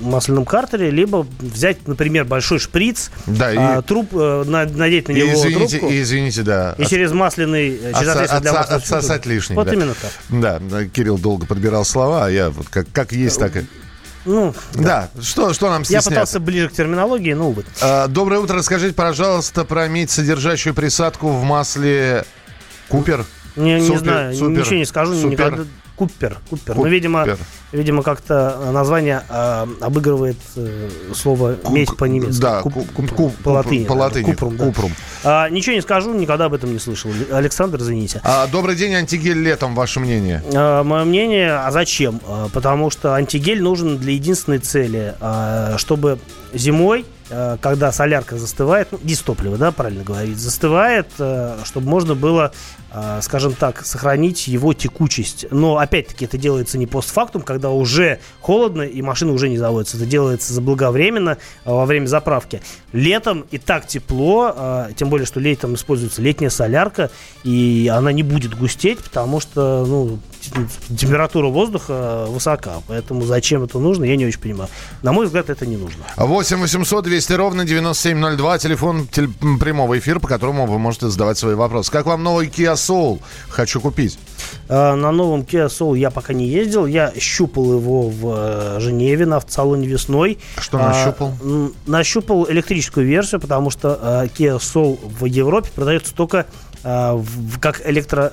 масляном 0.00 0.44
картере, 0.44 0.90
либо 0.90 1.26
взять, 1.40 1.86
например, 1.86 2.24
большой 2.24 2.58
шприц, 2.58 3.10
да, 3.26 3.48
а, 3.48 3.78
и... 3.78 3.82
труп, 3.82 4.10
э, 4.14 4.44
надеть 4.46 5.08
на 5.08 5.12
него 5.12 5.32
извините, 5.32 5.78
трубку. 5.78 5.92
И, 5.92 6.02
извините, 6.02 6.42
да. 6.42 6.74
И 6.78 6.86
через 6.86 7.12
масляный, 7.12 7.68
э, 7.68 7.92
через 7.98 8.16
отса, 8.16 8.40
для 8.40 8.52
отса, 8.52 8.76
Отсосать 8.76 9.26
лишний. 9.26 9.56
Вот 9.56 9.66
да. 9.66 9.74
именно 9.74 9.94
так. 9.94 10.12
Да, 10.28 10.86
Кирилл 10.86 11.18
долго 11.18 11.46
подбирал 11.46 11.84
слова, 11.84 12.26
а 12.26 12.30
я 12.30 12.50
вот 12.50 12.68
как, 12.68 12.86
как 12.92 13.12
есть, 13.12 13.38
так 13.38 13.56
и... 13.56 13.66
Ну, 14.24 14.54
да. 14.74 15.10
да. 15.14 15.22
Что, 15.22 15.52
что 15.54 15.70
нам 15.70 15.84
стесняться? 15.84 16.10
Я 16.10 16.16
пытался 16.16 16.40
ближе 16.40 16.68
к 16.68 16.72
терминологии, 16.72 17.32
но 17.32 17.48
увы. 17.48 17.64
А, 17.80 18.08
доброе 18.08 18.40
утро. 18.40 18.56
Расскажите, 18.56 18.94
пожалуйста, 18.94 19.64
про 19.64 19.88
медь, 19.88 20.10
содержащую 20.10 20.74
присадку 20.74 21.28
в 21.28 21.42
масле 21.44 22.24
Купер. 22.88 23.24
Не, 23.58 23.80
супер, 23.80 23.92
не 23.92 23.98
знаю, 23.98 24.34
супер, 24.34 24.60
ничего 24.60 24.76
не 24.76 24.84
скажу. 24.84 25.14
Супер. 25.14 25.30
Никогда... 25.30 25.64
Купер, 25.98 26.38
Купер. 26.48 26.76
Ну, 26.76 26.86
видимо, 26.86 27.26
видимо, 27.72 28.04
как-то 28.04 28.70
название 28.72 29.24
э, 29.28 29.66
обыгрывает 29.80 30.36
э, 30.54 30.88
слово 31.12 31.56
медь 31.70 31.96
по-немецки. 31.96 32.40
Да, 32.40 32.62
куп, 32.62 32.74
куп, 32.94 33.10
куп, 33.10 33.36
по 33.38 33.48
латыни. 33.48 33.84
По 33.84 33.94
латыни. 33.94 34.30
Купрум, 34.30 34.56
да. 34.56 34.66
Купрум. 34.66 34.92
А, 35.24 35.48
ничего 35.48 35.74
не 35.74 35.82
скажу, 35.82 36.14
никогда 36.14 36.44
об 36.44 36.54
этом 36.54 36.72
не 36.72 36.78
слышал. 36.78 37.10
Александр, 37.32 37.80
извините. 37.80 38.20
А, 38.22 38.46
добрый 38.46 38.76
день, 38.76 38.94
антигель 38.94 39.42
летом, 39.42 39.74
ваше 39.74 39.98
мнение? 39.98 40.40
А, 40.54 40.84
мое 40.84 41.02
мнение, 41.04 41.54
а 41.54 41.72
зачем? 41.72 42.20
А, 42.28 42.48
потому 42.52 42.90
что 42.90 43.14
антигель 43.14 43.60
нужен 43.60 43.98
для 43.98 44.12
единственной 44.12 44.58
цели, 44.58 45.16
а, 45.20 45.78
чтобы 45.78 46.20
зимой 46.54 47.06
когда 47.60 47.92
солярка 47.92 48.38
застывает, 48.38 48.88
ну, 48.90 48.98
дистопливо, 49.02 49.56
да, 49.56 49.72
правильно 49.72 50.04
говорить, 50.04 50.38
застывает, 50.38 51.08
э, 51.18 51.58
чтобы 51.64 51.88
можно 51.88 52.14
было, 52.14 52.52
э, 52.92 53.20
скажем 53.22 53.52
так, 53.52 53.84
сохранить 53.84 54.48
его 54.48 54.72
текучесть. 54.72 55.46
Но, 55.50 55.78
опять-таки, 55.78 56.24
это 56.24 56.38
делается 56.38 56.78
не 56.78 56.86
постфактум, 56.86 57.42
когда 57.42 57.70
уже 57.70 58.20
холодно 58.40 58.82
и 58.82 59.02
машина 59.02 59.32
уже 59.32 59.48
не 59.48 59.58
заводится. 59.58 59.96
Это 59.96 60.06
делается 60.06 60.54
заблаговременно 60.54 61.38
во 61.64 61.84
время 61.84 62.06
заправки. 62.06 62.62
Летом 62.92 63.44
и 63.50 63.58
так 63.58 63.86
тепло, 63.86 64.86
тем 64.96 65.10
более, 65.10 65.26
что 65.26 65.40
летом 65.40 65.74
используется 65.74 66.22
летняя 66.22 66.50
солярка, 66.50 67.10
и 67.44 67.90
она 67.94 68.12
не 68.12 68.22
будет 68.22 68.56
густеть, 68.56 68.98
потому 69.00 69.40
что, 69.40 69.84
ну, 69.86 70.18
температура 70.88 71.48
воздуха 71.48 72.26
высока. 72.28 72.76
Поэтому 72.86 73.24
зачем 73.24 73.64
это 73.64 73.78
нужно, 73.78 74.04
я 74.04 74.16
не 74.16 74.26
очень 74.26 74.40
понимаю. 74.40 74.70
На 75.02 75.12
мой 75.12 75.26
взгляд, 75.26 75.50
это 75.50 75.66
не 75.66 75.76
нужно. 75.76 76.04
8 76.16 76.58
800 76.58 77.04
200 77.04 77.32
ровно 77.32 77.64
9702. 77.64 78.58
Телефон 78.58 79.06
теле, 79.06 79.28
прямого 79.60 79.98
эфира, 79.98 80.18
по 80.18 80.28
которому 80.28 80.66
вы 80.66 80.78
можете 80.78 81.08
задавать 81.08 81.38
свои 81.38 81.54
вопросы. 81.54 81.90
Как 81.90 82.06
вам 82.06 82.22
новый 82.22 82.48
Kia 82.48 82.74
Soul? 82.74 83.20
Хочу 83.48 83.80
купить. 83.80 84.18
А, 84.68 84.94
на 84.94 85.12
новом 85.12 85.42
Kia 85.42 85.68
Soul 85.68 85.98
я 85.98 86.10
пока 86.10 86.32
не 86.32 86.46
ездил. 86.46 86.86
Я 86.86 87.12
щупал 87.18 87.72
его 87.74 88.08
в 88.08 88.34
э, 88.36 88.80
Женеве 88.80 89.26
на 89.26 89.36
автосалоне 89.36 89.86
весной. 89.86 90.38
Что 90.58 90.78
нащупал? 90.78 91.34
А, 91.42 91.70
нащупал 91.86 92.50
электрическую 92.50 93.06
версию, 93.06 93.40
потому 93.40 93.70
что 93.70 93.98
а, 94.00 94.26
Kia 94.26 94.58
Soul 94.58 94.98
в 95.18 95.24
Европе 95.24 95.70
продается 95.74 96.14
только 96.14 96.46
как, 97.60 97.82
электро, 97.88 98.32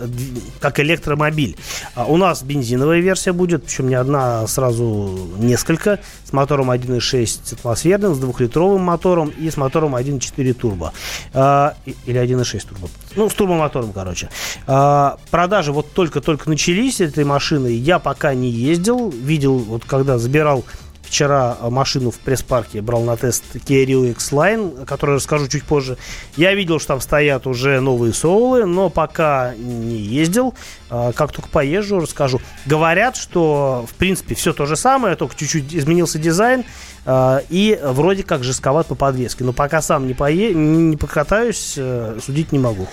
как 0.60 0.80
электромобиль. 0.80 1.58
А 1.96 2.06
у 2.06 2.18
нас 2.18 2.44
бензиновая 2.44 3.00
версия 3.00 3.34
будет, 3.34 3.66
причем 3.66 3.90
не 3.90 3.96
одна, 3.96 4.42
а 4.42 4.48
сразу 4.48 5.28
несколько, 5.38 6.00
с 6.24 6.34
мотором 6.34 6.72
1.6 6.72 7.54
атмосферным, 7.54 8.16
с 8.16 8.20
двухлитровым 8.20 8.82
мотором 8.82 9.30
и 9.30 9.50
с 9.50 9.58
мотором 9.58 9.96
1.4 9.96 10.54
турбо. 10.54 10.94
Или 11.34 12.22
1.6 12.22 12.68
турбо. 12.68 12.90
Ну, 13.16 13.30
с 13.30 13.34
турбомотором, 13.34 13.94
короче. 13.94 14.30
Продажи 14.66 15.72
вот 15.72 15.92
только-только 15.94 16.50
начались 16.50 17.02
этой 17.02 17.24
машины. 17.24 17.68
Я 17.68 18.00
пока 18.00 18.34
не 18.34 18.50
ездил. 18.50 19.10
Видел, 19.10 19.58
вот 19.58 19.86
когда 19.86 20.18
забирал 20.18 20.64
вчера 21.06 21.58
машину 21.62 22.12
в 22.12 22.20
пресс-парке 22.20 22.82
брал 22.82 23.04
на 23.04 23.18
тест 23.18 23.44
Kia 23.56 23.86
Rio 23.86 24.12
X-Line, 24.12 24.84
о 24.84 24.86
которой 24.86 25.16
расскажу 25.16 25.48
чуть 25.48 25.64
позже. 25.64 25.98
Я 26.36 26.54
видел, 26.54 26.80
что 26.80 26.90
там 26.90 27.02
стоят 27.02 27.48
уже 27.48 27.80
новые 27.80 28.14
соулы, 28.14 28.66
но 28.66 28.90
пока 28.90 29.54
не 29.56 29.98
ездил. 29.98 30.54
А, 30.90 31.12
как 31.14 31.32
только 31.32 31.50
поезжу, 31.50 32.00
расскажу. 32.00 32.42
Говорят, 32.66 33.16
что, 33.16 33.86
в 33.90 33.94
принципе, 33.96 34.36
все 34.36 34.54
то 34.54 34.66
же 34.66 34.76
самое, 34.76 35.16
только 35.16 35.36
чуть-чуть 35.36 35.74
изменился 35.74 36.20
дизайн 36.20 36.64
а, 37.06 37.42
и 37.50 37.80
вроде 37.84 38.24
как 38.24 38.44
жестковат 38.44 38.88
по 38.88 38.96
подвеске. 38.96 39.44
Но 39.44 39.54
пока 39.54 39.82
сам 39.82 40.08
не, 40.08 40.14
пое... 40.14 40.54
не 40.54 40.98
покатаюсь, 40.98 41.76
э, 41.78 42.20
судить 42.24 42.52
не 42.52 42.60
могу. 42.60 42.88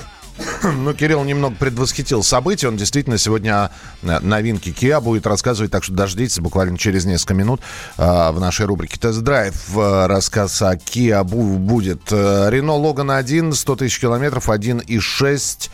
Ну, 0.62 0.94
Кирилл 0.94 1.24
немного 1.24 1.56
предвосхитил 1.56 2.22
события. 2.22 2.68
Он 2.68 2.76
действительно 2.76 3.18
сегодня 3.18 3.64
о 3.64 3.70
новинке 4.02 4.70
Kia 4.70 5.00
будет 5.00 5.26
рассказывать, 5.26 5.70
так 5.70 5.84
что 5.84 5.92
дождитесь 5.92 6.38
буквально 6.38 6.78
через 6.78 7.04
несколько 7.04 7.34
минут 7.34 7.60
а, 7.98 8.32
в 8.32 8.40
нашей 8.40 8.66
рубрике 8.66 8.98
«Тест-драйв». 8.98 9.54
А, 9.76 10.06
рассказ 10.06 10.62
о 10.62 10.74
Kia 10.76 11.24
будет. 11.24 12.12
Renault 12.12 12.74
Logan 12.74 13.10
1, 13.10 13.52
100 13.52 13.76
тысяч 13.76 14.00
километров, 14.00 14.48
1,6, 14.48 15.70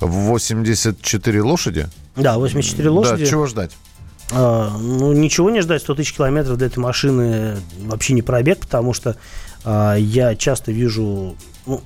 84 0.00 1.42
лошади. 1.42 1.88
Да, 2.16 2.38
84 2.38 2.88
лошади. 2.88 3.24
Да, 3.24 3.30
чего 3.30 3.46
ждать? 3.46 3.72
А, 4.32 4.76
ну, 4.78 5.12
ничего 5.12 5.50
не 5.50 5.60
ждать. 5.60 5.82
100 5.82 5.94
тысяч 5.96 6.14
километров 6.14 6.56
для 6.58 6.68
этой 6.68 6.78
машины 6.78 7.56
вообще 7.84 8.14
не 8.14 8.22
пробег, 8.22 8.60
потому 8.60 8.92
что 8.92 9.16
а, 9.64 9.94
я 9.96 10.34
часто 10.36 10.72
вижу... 10.72 11.36
Ну, 11.66 11.82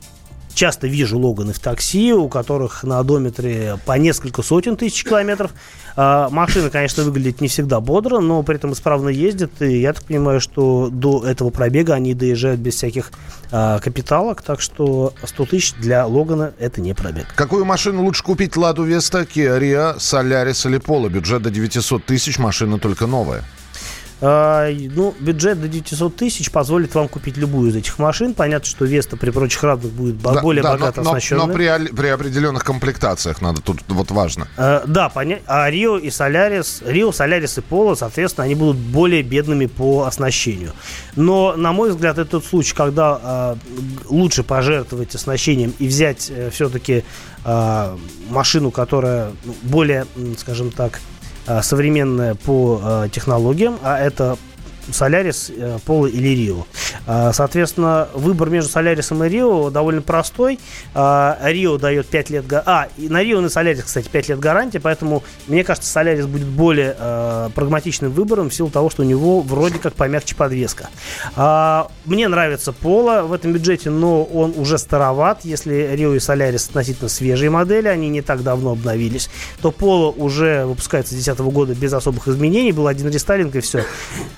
часто 0.55 0.87
вижу 0.87 1.19
Логаны 1.19 1.53
в 1.53 1.59
такси, 1.59 2.13
у 2.13 2.29
которых 2.29 2.85
на 2.85 2.99
одометре 2.99 3.79
по 3.85 3.93
несколько 3.99 4.43
сотен 4.43 4.77
тысяч 4.77 5.05
километров. 5.05 5.53
А, 5.97 6.29
машина, 6.31 6.71
конечно, 6.71 7.05
выглядит 7.05 7.41
не 7.41 7.49
всегда 7.49 7.81
бодро, 7.81 8.21
но 8.21 8.43
при 8.43 8.57
этом 8.57 8.73
исправно 8.73 9.09
ездит. 9.09 9.61
И 9.61 9.81
я 9.81 9.93
так 9.93 10.05
понимаю, 10.05 10.41
что 10.41 10.89
до 10.91 11.25
этого 11.25 11.51
пробега 11.51 11.95
они 11.95 12.15
доезжают 12.15 12.61
без 12.61 12.75
всяких 12.75 13.13
а, 13.51 13.79
капиталок. 13.79 14.43
Так 14.43 14.61
что 14.61 15.13
100 15.23 15.45
тысяч 15.47 15.75
для 15.75 16.07
Логана 16.07 16.53
это 16.59 16.81
не 16.81 16.95
пробег. 16.95 17.27
Какую 17.35 17.65
машину 17.65 18.03
лучше 18.03 18.23
купить? 18.25 18.57
Ладу 18.57 18.85
Веста, 18.85 19.23
Kia 19.23 19.59
Rio, 19.59 19.97
Solaris 19.99 20.69
или 20.69 20.79
Polo? 20.79 21.09
Бюджет 21.09 21.43
до 21.43 21.51
900 21.51 22.05
тысяч, 22.05 22.39
машина 22.39 22.79
только 22.79 23.07
новая. 23.07 23.45
А, 24.27 24.71
ну, 24.73 25.15
бюджет 25.21 25.61
до 25.61 25.69
900 25.69 26.17
тысяч 26.17 26.51
позволит 26.51 26.95
вам 26.95 27.09
купить 27.09 27.37
любую 27.37 27.71
из 27.71 27.77
этих 27.77 27.99
машин. 27.99 28.33
Понятно, 28.33 28.67
что 28.67 28.87
Веста 28.87 29.19
при 29.19 29.29
прочих 29.29 29.63
равных 29.63 29.93
будет 29.93 30.19
да, 30.23 30.41
более 30.41 30.63
да, 30.63 30.73
богато 30.73 31.03
но, 31.03 31.11
оснащенная. 31.11 31.43
Но, 31.43 31.47
но 31.49 31.53
при, 31.53 31.95
при 31.95 32.07
определенных 32.07 32.65
комплектациях 32.65 33.43
надо, 33.43 33.61
тут 33.61 33.81
вот 33.87 34.11
важно. 34.11 34.49
А, 34.57 34.83
да, 34.87 35.11
понять. 35.11 35.43
А 35.47 35.69
Рио 35.69 35.99
и 35.99 36.09
Солярис, 36.09 36.83
Рио, 36.87 37.13
Солярис 37.13 37.59
и 37.59 37.61
Поло, 37.61 37.97
соответственно, 37.97 38.47
они 38.47 38.55
будут 38.55 38.79
более 38.79 39.23
бедными 39.23 39.67
по 39.67 40.05
оснащению. 40.05 40.73
Но, 41.17 41.55
на 41.59 41.75
мой 41.75 41.91
взгляд, 41.91 42.17
это 42.17 42.31
тот 42.31 42.47
случай, 42.47 42.75
когда 42.75 43.21
а, 43.23 43.59
лучше 44.09 44.43
пожертвовать 44.43 45.15
оснащением 45.15 45.75
и 45.79 45.87
взять 45.87 46.31
э, 46.35 46.49
все-таки 46.51 47.05
машину, 48.31 48.71
которая 48.71 49.33
ну, 49.45 49.55
более, 49.65 50.07
скажем 50.39 50.71
так, 50.71 50.99
современная 51.63 52.35
по 52.35 52.81
э, 52.83 53.09
технологиям, 53.11 53.79
а 53.83 53.99
это 53.99 54.37
Солярис, 54.93 55.51
Поло 55.85 56.07
или 56.07 56.29
Рио. 56.29 56.67
А, 57.07 57.33
соответственно, 57.33 58.09
выбор 58.15 58.51
между 58.51 58.71
Солярисом 58.71 59.23
и 59.25 59.29
Рио 59.29 59.71
довольно 59.71 60.03
простой. 60.03 60.59
А, 60.95 61.39
Рио 61.43 61.79
дает 61.79 62.07
5 62.07 62.31
лет... 62.31 62.45
А, 62.53 62.89
и 62.97 63.09
на 63.09 63.23
Рио 63.23 63.39
и 63.39 63.43
на 63.43 63.49
Солярис, 63.49 63.85
кстати, 63.85 64.09
5 64.09 64.29
лет 64.31 64.39
гарантии, 64.39 64.79
поэтому, 64.79 65.23
мне 65.47 65.65
кажется, 65.65 65.91
Солярис 65.91 66.27
будет 66.27 66.47
более 66.47 66.97
э, 66.99 67.51
прагматичным 67.55 68.13
выбором 68.13 68.51
в 68.51 68.55
силу 68.55 68.71
того, 68.71 68.91
что 68.91 69.03
у 69.03 69.05
него 69.05 69.41
вроде 69.41 69.79
как 69.79 69.95
помягче 69.95 70.35
подвеска. 70.35 70.89
А, 71.37 71.89
мне 72.05 72.29
нравится 72.29 72.73
Поло 72.73 73.23
в 73.23 73.33
этом 73.33 73.53
бюджете, 73.53 73.91
но 73.91 74.25
он 74.25 74.55
уже 74.57 74.79
староват. 74.79 75.45
Если 75.45 75.91
Рио 75.95 76.15
и 76.15 76.19
Солярис 76.19 76.69
относительно 76.69 77.09
свежие 77.09 77.51
модели, 77.51 77.89
они 77.89 78.09
не 78.09 78.23
так 78.23 78.43
давно 78.43 78.73
обновились, 78.73 79.29
то 79.61 79.71
Поло 79.71 80.11
уже 80.11 80.65
выпускается 80.65 81.15
с 81.15 81.17
2010 81.17 81.53
года 81.53 81.75
без 81.75 81.93
особых 81.93 82.29
изменений. 82.29 82.73
Был 82.73 82.87
один 82.87 83.09
рестайлинг 83.09 83.55
и 83.57 83.61
все. 83.61 83.85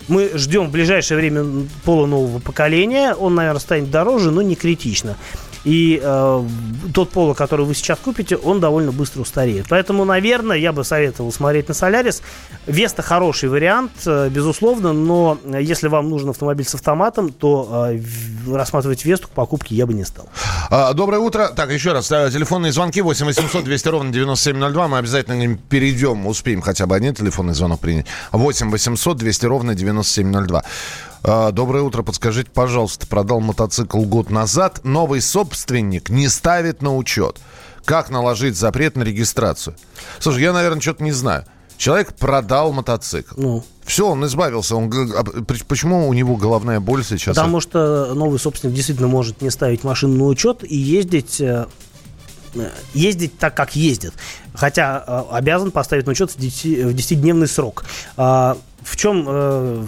Мы 0.09 0.31
ждем 0.37 0.69
в 0.69 0.71
ближайшее 0.71 1.19
время 1.19 1.67
Поло 1.85 2.07
нового 2.07 2.39
поколения. 2.39 3.15
Он, 3.15 3.35
наверное, 3.35 3.61
станет 3.61 3.91
дороже, 3.91 4.31
но 4.31 4.43
не 4.43 4.55
критично. 4.55 5.17
И 5.67 6.01
э, 6.01 6.45
тот 6.95 7.11
поло, 7.11 7.35
который 7.35 7.67
вы 7.67 7.75
сейчас 7.75 7.99
купите, 7.99 8.37
он 8.37 8.61
довольно 8.61 8.93
быстро 8.93 9.23
устареет. 9.23 9.67
Поэтому, 9.69 10.05
наверное, 10.05 10.57
я 10.57 10.73
бы 10.73 10.85
советовал 10.85 11.33
смотреть 11.33 11.67
на 11.67 11.75
Солярис. 11.75 12.23
Веста 12.67 13.03
хороший 13.03 13.49
вариант, 13.49 13.91
э, 14.07 14.29
безусловно, 14.29 14.93
но 14.93 15.39
если 15.59 15.89
вам 15.89 16.09
нужен 16.09 16.31
автомобиль 16.31 16.69
с 16.69 16.77
автоматом, 16.77 17.33
то 17.33 17.89
э, 17.91 18.01
рассматривать 18.47 19.05
Весту 19.05 19.27
к 19.27 19.33
покупке 19.33 19.75
я 19.75 19.87
бы 19.87 19.95
не 19.95 20.05
стал. 20.05 20.29
А, 20.71 20.93
доброе 20.93 21.19
утро. 21.19 21.49
Так, 21.49 21.73
еще 21.73 21.93
раз, 21.93 22.13
э, 22.13 22.31
телефонные 22.33 22.71
звонки 22.71 23.03
8 23.03 23.27
800 23.27 23.65
200 23.65 23.89
ровно 23.89 24.13
9702. 24.13 24.87
Мы 24.87 24.99
обязательно 24.99 25.59
перейдем, 25.69 26.29
успеем 26.29 26.61
хотя 26.61 26.87
бы 26.87 26.95
один 26.95 27.13
телефонный 27.13 27.55
звонок 27.55 27.81
принять. 27.81 28.07
8 28.31 28.71
800 28.71 29.17
200 29.17 29.47
ровно 29.47 29.75
9702. 29.75 30.63
А, 31.29 31.51
доброе 31.51 31.83
утро. 31.83 32.05
Подскажите, 32.05 32.51
пожалуйста, 32.53 33.05
продал 33.09 33.41
мотоцикл 33.41 34.01
год 34.03 34.31
назад. 34.31 34.85
Новый 34.85 35.21
собственник 35.21 36.09
не 36.09 36.29
ставит 36.29 36.83
на 36.83 36.95
учет. 36.95 37.39
Как 37.85 38.11
наложить 38.11 38.57
запрет 38.57 38.97
на 38.97 39.03
регистрацию? 39.03 39.75
Слушай, 40.21 40.45
я, 40.45 40.53
наверное, 40.53 40.81
что-то 40.81 41.03
не 41.03 41.11
знаю. 41.11 41.45
Человек 41.79 42.15
продал 42.15 42.73
мотоцикл. 42.73 43.35
Ну. 43.37 43.65
Все, 43.85 44.09
он 44.09 44.25
избавился. 44.25 44.77
Он, 44.77 44.89
а, 45.17 45.25
почему 45.67 46.09
у 46.09 46.13
него 46.13 46.37
головная 46.37 46.79
боль 46.79 47.05
сейчас? 47.05 47.35
Потому 47.35 47.61
что 47.61 48.15
новый 48.15 48.39
собственник 48.39 48.77
действительно 48.77 49.09
может 49.09 49.43
не 49.43 49.51
ставить 49.51 49.83
машину 49.83 50.15
на 50.15 50.25
учет 50.27 50.63
и 50.63 50.77
ездить 50.77 51.41
э, 51.41 51.67
ездить 52.95 53.37
так, 53.37 53.57
как 53.57 53.75
ездит. 53.75 54.15
Хотя 54.55 55.05
э, 55.05 55.23
обязан 55.33 55.73
поставить 55.73 56.07
на 56.07 56.13
учет 56.13 56.31
в 56.31 56.39
10-дневный 56.39 57.49
срок. 57.49 57.85
А, 58.17 58.57
в 58.83 58.97
чем 58.97 59.25
э, 59.29 59.87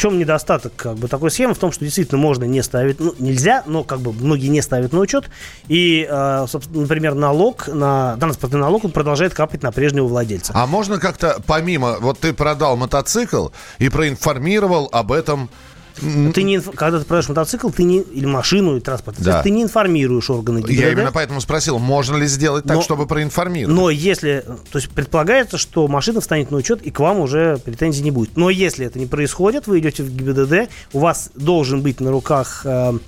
чем 0.00 0.18
недостаток 0.18 0.72
как 0.76 0.96
бы, 0.96 1.08
такой 1.08 1.30
схемы? 1.30 1.54
В 1.54 1.58
том, 1.58 1.72
что 1.72 1.84
действительно 1.84 2.18
можно 2.18 2.44
не 2.44 2.62
ставить, 2.62 2.98
ну, 3.00 3.14
нельзя, 3.18 3.62
но 3.66 3.84
как 3.84 4.00
бы 4.00 4.12
многие 4.12 4.46
не 4.46 4.62
ставят 4.62 4.92
на 4.92 5.00
учет. 5.00 5.28
И, 5.68 6.06
э, 6.10 6.46
собственно, 6.48 6.80
например, 6.80 7.14
налог, 7.14 7.68
на 7.68 8.16
транспортный 8.16 8.60
налог, 8.60 8.84
он 8.84 8.92
продолжает 8.92 9.34
капать 9.34 9.62
на 9.62 9.72
прежнего 9.72 10.06
владельца. 10.06 10.52
А 10.56 10.66
можно 10.66 10.98
как-то, 10.98 11.36
помимо, 11.46 11.98
вот 12.00 12.18
ты 12.18 12.32
продал 12.32 12.76
мотоцикл 12.76 13.48
и 13.78 13.90
проинформировал 13.90 14.88
об 14.90 15.12
этом 15.12 15.50
ты 15.96 16.42
не, 16.42 16.60
когда 16.60 16.98
ты 16.98 17.04
продаешь 17.04 17.28
мотоцикл, 17.28 17.70
ты 17.70 17.82
не, 17.82 18.00
или 18.00 18.26
машину, 18.26 18.74
или 18.74 18.80
транспорт, 18.80 19.16
да. 19.20 19.42
ты 19.42 19.50
не 19.50 19.62
информируешь 19.62 20.30
органы 20.30 20.58
ГИБДД. 20.58 20.72
Я 20.72 20.92
именно 20.92 21.12
поэтому 21.12 21.40
спросил, 21.40 21.78
можно 21.78 22.16
ли 22.16 22.26
сделать 22.26 22.64
так, 22.64 22.76
но, 22.76 22.82
чтобы 22.82 23.06
проинформировать? 23.06 23.76
Но 23.76 23.90
если, 23.90 24.44
то 24.70 24.78
есть 24.78 24.90
предполагается, 24.90 25.58
что 25.58 25.86
машина 25.88 26.20
встанет 26.20 26.50
на 26.50 26.56
учет, 26.56 26.82
и 26.82 26.90
к 26.90 27.00
вам 27.00 27.20
уже 27.20 27.58
претензий 27.64 28.02
не 28.02 28.10
будет. 28.10 28.36
Но 28.36 28.50
если 28.50 28.86
это 28.86 28.98
не 28.98 29.06
происходит, 29.06 29.66
вы 29.66 29.80
идете 29.80 30.02
в 30.02 30.14
ГИБДД, 30.14 30.70
у 30.92 31.00
вас 31.00 31.30
должен 31.34 31.82
быть 31.82 32.00
на 32.00 32.10
руках 32.10 32.62
э, 32.64 32.98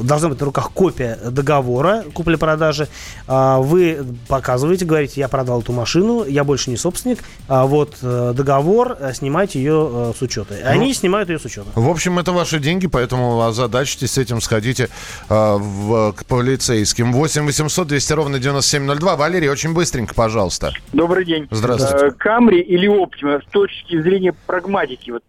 должна 0.00 0.28
быть 0.28 0.40
на 0.40 0.46
руках 0.46 0.70
копия 0.72 1.18
договора 1.30 2.04
купли-продажи. 2.14 2.88
Вы 3.26 4.04
показываете, 4.28 4.84
говорите, 4.84 5.20
я 5.20 5.28
продал 5.28 5.60
эту 5.60 5.72
машину, 5.72 6.24
я 6.24 6.44
больше 6.44 6.70
не 6.70 6.76
собственник, 6.76 7.18
а 7.48 7.66
вот 7.66 7.96
договор, 8.00 8.96
снимайте 9.14 9.58
ее 9.58 10.12
с 10.16 10.22
учета. 10.22 10.58
И 10.58 10.62
они 10.62 10.88
ну, 10.88 10.94
снимают 10.94 11.28
ее 11.28 11.38
с 11.38 11.44
учета. 11.44 11.68
В 11.74 11.88
общем, 11.88 12.18
это 12.18 12.32
ваши 12.32 12.58
деньги, 12.58 12.86
поэтому 12.86 13.42
озадачьтесь 13.42 14.12
с 14.12 14.18
этим, 14.18 14.40
сходите 14.40 14.88
в, 15.28 16.12
к 16.12 16.24
полицейским. 16.26 17.12
8 17.12 17.44
800 17.46 17.88
200 17.88 18.12
ровно 18.12 18.38
9702. 18.38 19.16
Валерий, 19.16 19.48
очень 19.48 19.74
быстренько, 19.74 20.14
пожалуйста. 20.14 20.72
Добрый 20.92 21.24
день. 21.24 21.48
Здравствуйте. 21.50 22.10
Камри 22.18 22.60
или 22.60 22.86
Оптима 22.86 23.40
с 23.40 23.50
точки 23.50 24.00
зрения 24.00 24.34
прагматики, 24.46 25.10
вот 25.10 25.22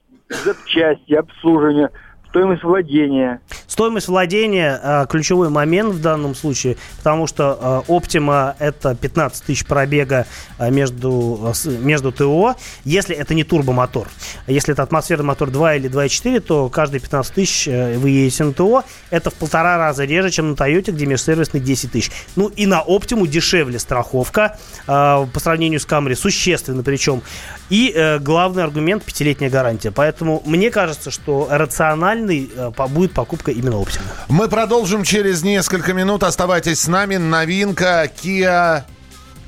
запчасти, 0.44 1.14
обслуживания, 1.14 1.90
стоимость 2.30 2.64
владения. 2.64 3.42
Стоимость 3.74 4.08
владения 4.08 4.80
э, 4.84 5.08
ключевой 5.10 5.50
момент 5.50 5.96
в 5.96 6.00
данном 6.00 6.36
случае, 6.36 6.78
потому 6.98 7.26
что 7.26 7.84
э, 7.88 7.92
Optima 7.92 8.54
это 8.60 8.94
15 8.94 9.46
тысяч 9.46 9.66
пробега 9.66 10.28
э, 10.60 10.70
между, 10.70 11.52
между 11.66 12.12
ТО, 12.12 12.56
если 12.86 13.16
это 13.16 13.34
не 13.34 13.44
турбомотор. 13.44 14.10
Если 14.46 14.74
это 14.74 14.84
атмосферный 14.84 15.26
мотор 15.26 15.50
2 15.50 15.78
или 15.78 15.90
2.4, 15.90 16.40
то 16.42 16.70
каждые 16.70 17.02
15 17.02 17.34
тысяч 17.34 17.66
вы 17.66 18.12
едете 18.12 18.44
на 18.44 18.54
ТО. 18.54 18.84
Это 19.10 19.32
в 19.32 19.34
полтора 19.34 19.80
раза 19.80 20.04
реже, 20.06 20.30
чем 20.30 20.52
на 20.52 20.54
Toyota, 20.54 20.92
где 20.92 21.08
межсервисный 21.08 21.60
10 21.60 21.94
тысяч. 21.94 22.12
Ну 22.36 22.50
и 22.50 22.68
на 22.68 22.84
Optimu 22.84 23.26
дешевле 23.26 23.80
страховка 23.80 24.60
по 24.86 25.40
сравнению 25.40 25.80
с 25.80 25.88
Camry, 25.88 26.14
существенно 26.14 26.84
причем. 26.84 27.24
И 27.72 28.20
главный 28.22 28.64
аргумент 28.64 29.04
пятилетняя 29.04 29.50
гарантия. 29.50 29.90
Поэтому 29.90 30.44
мне 30.46 30.70
кажется, 30.70 31.10
что 31.10 31.48
э, 31.50 32.72
будет 32.88 33.14
покупка 33.14 33.52
именно 33.64 33.82
Optima. 33.82 34.04
Мы 34.28 34.48
продолжим 34.48 35.04
через 35.04 35.44
несколько 35.44 35.94
минут. 35.94 36.24
Оставайтесь 36.24 36.82
с 36.82 36.88
нами. 36.88 37.16
Новинка 37.16 38.10
Kia 38.22 38.84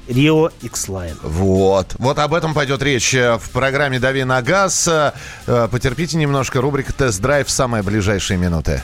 Rio 0.08 0.52
X-Line. 0.62 1.18
Вот. 1.24 1.96
Вот 1.98 2.20
об 2.20 2.34
этом 2.34 2.54
пойдет 2.54 2.82
речь 2.82 3.14
э, 3.14 3.38
в 3.38 3.50
программе 3.50 4.00
«Дави 4.00 4.24
на 4.24 4.42
газ». 4.42 4.88
Э, 4.88 5.68
потерпите 5.72 6.18
немножко. 6.18 6.62
Рубрика 6.62 6.94
«Тест-драйв» 6.94 7.48
в 7.48 7.52
самые 7.52 7.84
ближайшие 7.84 8.38
минуты. 8.38 8.84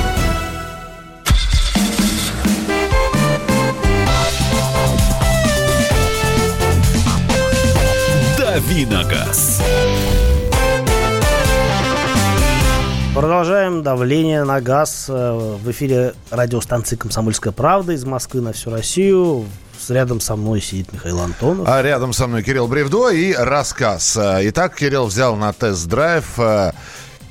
На 14.45 14.61
газ 14.61 15.05
э, 15.07 15.57
в 15.63 15.69
эфире 15.71 16.13
радиостанции 16.29 16.95
«Комсомольская 16.95 17.53
правда» 17.53 17.93
из 17.93 18.03
Москвы 18.05 18.41
на 18.41 18.53
всю 18.53 18.69
Россию. 18.71 19.45
Рядом 19.89 20.19
со 20.19 20.35
мной 20.35 20.61
сидит 20.61 20.93
Михаил 20.93 21.19
Антонов. 21.21 21.67
А 21.67 21.81
рядом 21.81 22.13
со 22.13 22.27
мной 22.27 22.43
Кирилл 22.43 22.67
Бревдо 22.67 23.09
и 23.09 23.33
рассказ. 23.33 24.15
Э, 24.15 24.39
итак, 24.43 24.75
Кирилл 24.75 25.07
взял 25.07 25.35
на 25.35 25.53
тест-драйв 25.53 26.25
э, 26.37 26.71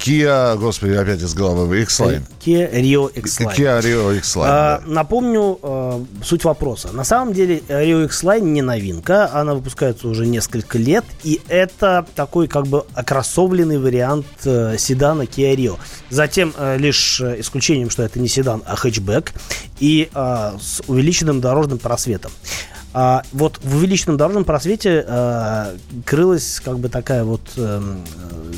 Kia, 0.00 0.56
господи, 0.56 0.92
опять 0.92 1.20
из 1.20 1.34
головы, 1.34 1.82
X-Line. 1.82 2.22
Kia 2.44 2.72
Rio 2.72 3.12
X-Line. 3.12 3.54
Kia 3.54 3.80
Rio 3.80 4.16
X-Line. 4.16 4.46
А, 4.48 4.78
да. 4.78 4.82
Напомню 4.86 5.58
а, 5.90 6.04
суть 6.24 6.44
вопроса. 6.44 6.92
На 6.92 7.04
самом 7.04 7.32
деле 7.32 7.62
Rio 7.68 8.04
X-Line 8.04 8.40
не 8.40 8.62
новинка, 8.62 9.30
она 9.32 9.54
выпускается 9.54 10.08
уже 10.08 10.26
несколько 10.26 10.78
лет, 10.78 11.04
и 11.24 11.40
это 11.48 12.06
такой 12.14 12.48
как 12.48 12.66
бы 12.66 12.84
окроссовленный 12.94 13.78
вариант 13.78 14.26
а, 14.44 14.76
седана 14.78 15.22
Kia 15.22 15.54
Rio. 15.54 15.78
Затем 16.10 16.52
а, 16.56 16.76
лишь 16.76 17.20
исключением, 17.20 17.90
что 17.90 18.02
это 18.02 18.20
не 18.20 18.28
седан, 18.28 18.62
а 18.66 18.76
хэтчбэк, 18.76 19.32
и 19.80 20.08
а, 20.14 20.56
с 20.60 20.82
увеличенным 20.86 21.40
дорожным 21.40 21.78
просветом. 21.78 22.32
А 22.92 23.22
вот 23.32 23.60
в 23.62 23.76
увеличенном 23.76 24.16
дорожном 24.16 24.44
просвете 24.44 25.04
а, 25.06 25.74
крылась 26.04 26.60
как 26.64 26.80
бы 26.80 26.88
такая 26.88 27.22
вот 27.22 27.42
а, 27.56 27.80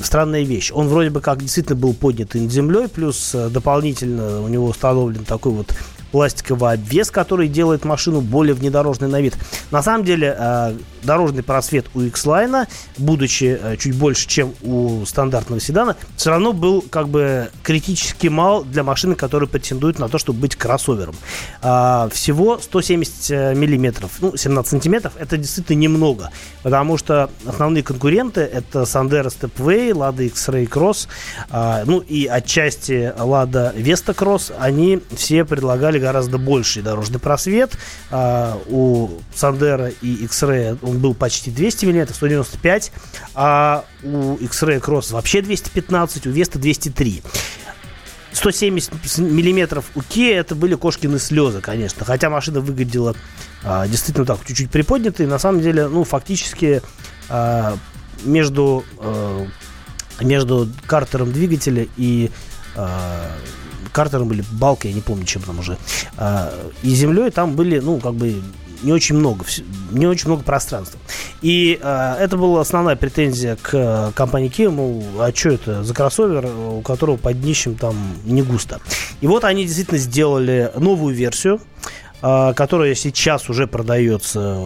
странная 0.03 0.42
вещь. 0.42 0.71
Он 0.73 0.88
вроде 0.88 1.11
бы 1.11 1.21
как 1.21 1.40
действительно 1.40 1.77
был 1.77 1.92
поднят 1.92 2.35
над 2.35 2.51
землей, 2.51 2.88
плюс 2.88 3.35
а, 3.35 3.51
дополнительно 3.51 4.40
у 4.40 4.49
него 4.49 4.66
установлен 4.66 5.25
такой 5.25 5.53
вот 5.53 5.75
пластиковый 6.12 6.75
обвес, 6.75 7.11
который 7.11 7.48
делает 7.48 7.85
машину 7.85 8.20
более 8.20 8.55
внедорожной 8.55 9.09
на 9.09 9.20
вид. 9.20 9.35
На 9.70 9.83
самом 9.83 10.05
деле, 10.05 10.37
э, 10.38 10.75
дорожный 11.03 11.43
просвет 11.43 11.87
у 11.95 12.01
X-Line, 12.01 12.67
будучи 12.99 13.59
э, 13.61 13.77
чуть 13.77 13.97
больше, 13.97 14.29
чем 14.29 14.55
у 14.62 15.05
стандартного 15.07 15.61
седана, 15.61 15.97
все 16.17 16.31
равно 16.31 16.53
был 16.53 16.83
как 16.83 17.09
бы 17.09 17.51
критически 17.62 18.29
мал 18.29 18.65
для 18.65 18.83
машины, 18.83 19.15
которая 19.15 19.49
претендует 19.49 19.99
на 19.99 20.09
то, 20.09 20.19
чтобы 20.19 20.41
быть 20.41 20.57
кроссовером. 20.57 21.15
А, 21.61 22.09
всего 22.12 22.59
170 22.59 23.31
э, 23.31 23.55
миллиметров, 23.55 24.12
ну, 24.21 24.37
17 24.37 24.71
сантиметров, 24.71 25.12
это 25.19 25.37
действительно 25.37 25.79
немного, 25.79 26.31
потому 26.62 26.97
что 26.97 27.31
основные 27.47 27.83
конкуренты 27.83 28.41
это 28.41 28.83
Sandero 28.83 29.29
Stepway, 29.29 29.93
Lada 29.93 30.25
X-Ray 30.27 30.69
Cross, 30.69 31.09
ну 31.87 32.01
и 32.01 32.27
отчасти 32.27 33.12
Lada 33.19 33.75
Vesta 33.75 34.15
Cross, 34.15 34.55
они 34.59 35.01
все 35.15 35.45
предлагали 35.45 35.99
гораздо 35.99 36.38
больший 36.38 36.83
дорожный 36.83 37.19
просвет. 37.19 37.77
А, 38.11 38.59
у 38.69 39.11
Сандера 39.35 39.88
и 39.88 40.25
X-Ray 40.25 40.79
он 40.93 40.99
был 40.99 41.15
почти 41.15 41.51
200 41.51 41.87
мм, 41.87 42.15
195, 42.15 42.93
а 43.35 43.85
у 44.03 44.35
X-Ray 44.37 44.81
Cross 44.81 45.13
вообще 45.13 45.43
215, 45.43 46.27
у 46.27 46.31
Веста 46.31 46.59
203. 46.59 47.23
170 48.33 49.19
миллиметров 49.19 49.87
у 49.95 50.01
Kia 50.01 50.35
это 50.35 50.55
были 50.55 50.75
кошкины 50.75 51.19
слезы, 51.19 51.61
конечно. 51.61 52.05
Хотя 52.05 52.31
машина 52.31 52.61
выглядела 52.61 53.15
а, 53.63 53.87
действительно 53.87 54.25
так, 54.27 54.39
чуть-чуть 54.47 54.71
приподнятой. 54.71 55.27
На 55.27 55.39
самом 55.39 55.61
деле, 55.61 55.87
ну, 55.89 56.05
фактически 56.05 56.83
а, 57.29 57.77
между, 58.25 58.85
а, 58.99 59.47
между 60.21 60.69
картером 60.87 61.33
двигателя 61.33 61.87
и 61.97 62.31
а, 62.75 63.31
картером 63.93 64.33
или 64.33 64.43
балкой, 64.53 64.91
я 64.91 64.97
не 64.97 65.03
помню, 65.03 65.25
чем 65.25 65.43
там 65.43 65.59
уже, 65.59 65.77
а, 66.17 66.53
и 66.83 66.89
землей 66.95 67.31
там 67.31 67.55
были, 67.55 67.81
ну, 67.81 68.01
как 68.01 68.15
бы 68.15 68.43
не 68.83 68.92
очень 68.92 69.16
много, 69.16 69.45
не 69.90 70.07
очень 70.07 70.29
много 70.29 70.42
пространства. 70.42 71.01
И 71.40 71.79
э, 71.81 72.16
это 72.18 72.37
была 72.37 72.61
основная 72.61 72.97
претензия 72.97 73.57
к 73.57 73.71
э, 73.73 74.12
компании 74.14 74.51
Kia, 74.51 74.71
мол, 74.71 75.05
а 75.18 75.33
что 75.35 75.51
это 75.51 75.85
за 75.85 75.95
кроссовер, 75.95 76.47
у 76.47 76.81
которого 76.83 77.16
под 77.16 77.40
днищем 77.40 77.75
там 77.75 77.97
не 78.25 78.42
густо. 78.42 78.81
И 79.21 79.27
вот 79.27 79.45
они 79.45 79.64
действительно 79.64 79.99
сделали 79.99 80.71
новую 80.77 81.14
версию, 81.14 81.61
э, 82.23 82.53
которая 82.55 82.95
сейчас 82.95 83.49
уже 83.49 83.66
продается 83.66 84.59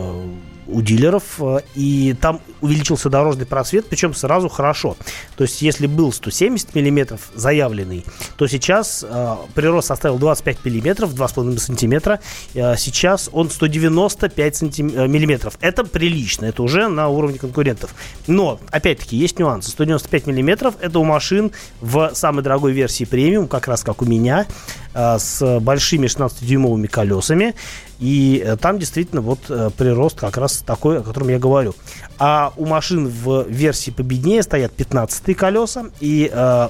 у 0.69 0.83
дилеров, 0.83 1.41
э, 1.41 1.61
и 1.75 2.15
там 2.21 2.41
увеличился 2.61 3.09
дорожный 3.09 3.47
просвет, 3.47 3.87
причем 3.89 4.15
сразу 4.15 4.49
хорошо. 4.49 4.97
То 5.37 5.45
есть, 5.45 5.63
если 5.63 5.87
был 5.87 6.13
170 6.13 6.75
миллиметров 6.75 7.31
заявленный, 7.35 8.05
то 8.37 8.47
сейчас 8.47 9.05
э, 9.09 9.37
прирост 9.55 9.89
составил 9.89 10.19
25 10.19 10.65
миллиметров, 10.65 11.15
2,5 11.15 11.59
сантиметра. 11.59 12.21
Э, 12.55 12.77
сейчас 12.77 13.31
он 13.33 13.51
195 13.51 14.57
сантим... 14.57 14.87
Миллиметров. 14.87 15.59
Это 15.61 15.85
прилично, 15.85 16.47
это 16.47 16.63
уже 16.63 16.89
на 16.89 17.09
уровне 17.09 17.39
конкурентов. 17.39 17.95
Но, 18.27 18.59
опять-таки, 18.71 19.17
есть 19.17 19.39
нюансы. 19.39 19.71
195 19.71 20.27
миллиметров 20.27 20.75
это 20.81 20.99
у 20.99 21.05
машин 21.05 21.53
в 21.81 22.11
самой 22.15 22.43
дорогой 22.43 22.73
версии 22.73 23.05
премиум, 23.05 23.49
как 23.49 23.69
раз 23.69 23.83
как 23.83 24.03
у 24.03 24.05
меня, 24.05 24.47
э, 24.95 25.19
с 25.19 25.61
большими 25.61 26.07
16-дюймовыми 26.07 26.87
колесами. 26.87 27.55
И 27.99 28.43
э, 28.45 28.57
там 28.57 28.79
действительно 28.79 29.21
вот 29.21 29.41
э, 29.49 29.71
прирост 29.77 30.21
как 30.21 30.37
раз 30.37 30.59
такой, 30.59 30.99
о 30.99 31.03
котором 31.03 31.29
я 31.29 31.39
говорю. 31.39 31.75
А 32.19 32.53
у 32.57 32.67
машин 32.67 33.09
в 33.09 33.47
версии 33.49 33.91
победнее 33.91 34.43
стоят 34.43 34.73
15 34.73 35.37
колеса, 35.37 35.87
и 36.01 36.31
э, 36.33 36.69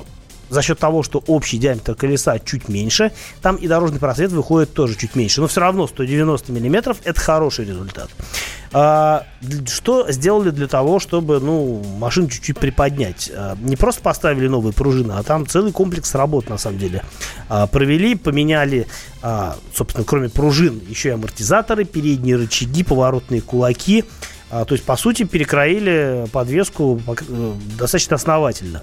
за 0.49 0.63
счет 0.63 0.79
того, 0.79 1.03
что 1.03 1.23
общий 1.27 1.59
диаметр 1.59 1.95
колеса 1.95 2.39
чуть 2.39 2.69
меньше, 2.69 3.13
там 3.43 3.57
и 3.57 3.67
дорожный 3.69 3.99
просвет 3.99 4.33
выходит 4.33 4.73
тоже 4.75 4.97
чуть 4.97 5.15
меньше. 5.15 5.41
Но 5.41 5.47
все 5.47 5.61
равно 5.61 5.87
190 5.87 6.53
миллиметров 6.53 6.99
это 7.05 7.21
хороший 7.21 7.65
результат. 7.65 8.11
А, 8.73 9.25
что 9.67 10.11
сделали 10.11 10.51
для 10.51 10.67
того, 10.67 10.99
чтобы 10.99 11.41
ну, 11.41 11.83
машину 11.99 12.29
чуть-чуть 12.29 12.59
приподнять? 12.59 13.31
А, 13.35 13.57
не 13.61 13.77
просто 13.77 14.03
поставили 14.03 14.49
новые 14.49 14.73
пружины, 14.73 15.13
а 15.13 15.23
там 15.23 15.47
целый 15.47 15.73
комплекс 15.73 16.15
работ 16.15 16.49
на 16.49 16.59
самом 16.59 16.79
деле. 16.79 17.03
А, 17.49 17.67
провели, 17.67 18.15
поменяли, 18.15 18.87
а, 19.23 19.57
собственно, 19.75 20.05
кроме 20.05 20.29
пружин, 20.29 20.81
еще 20.89 21.11
и 21.11 21.13
амортизаторы, 21.13 21.85
передние 21.85 22.37
рычаги, 22.37 22.83
поворотные 22.83 23.41
кулаки. 23.41 24.05
А, 24.51 24.65
то 24.65 24.75
есть, 24.75 24.85
по 24.85 24.97
сути, 24.97 25.25
перекроили 25.25 26.27
подвеску 26.33 27.01
э, 27.07 27.53
достаточно 27.79 28.17
основательно. 28.17 28.83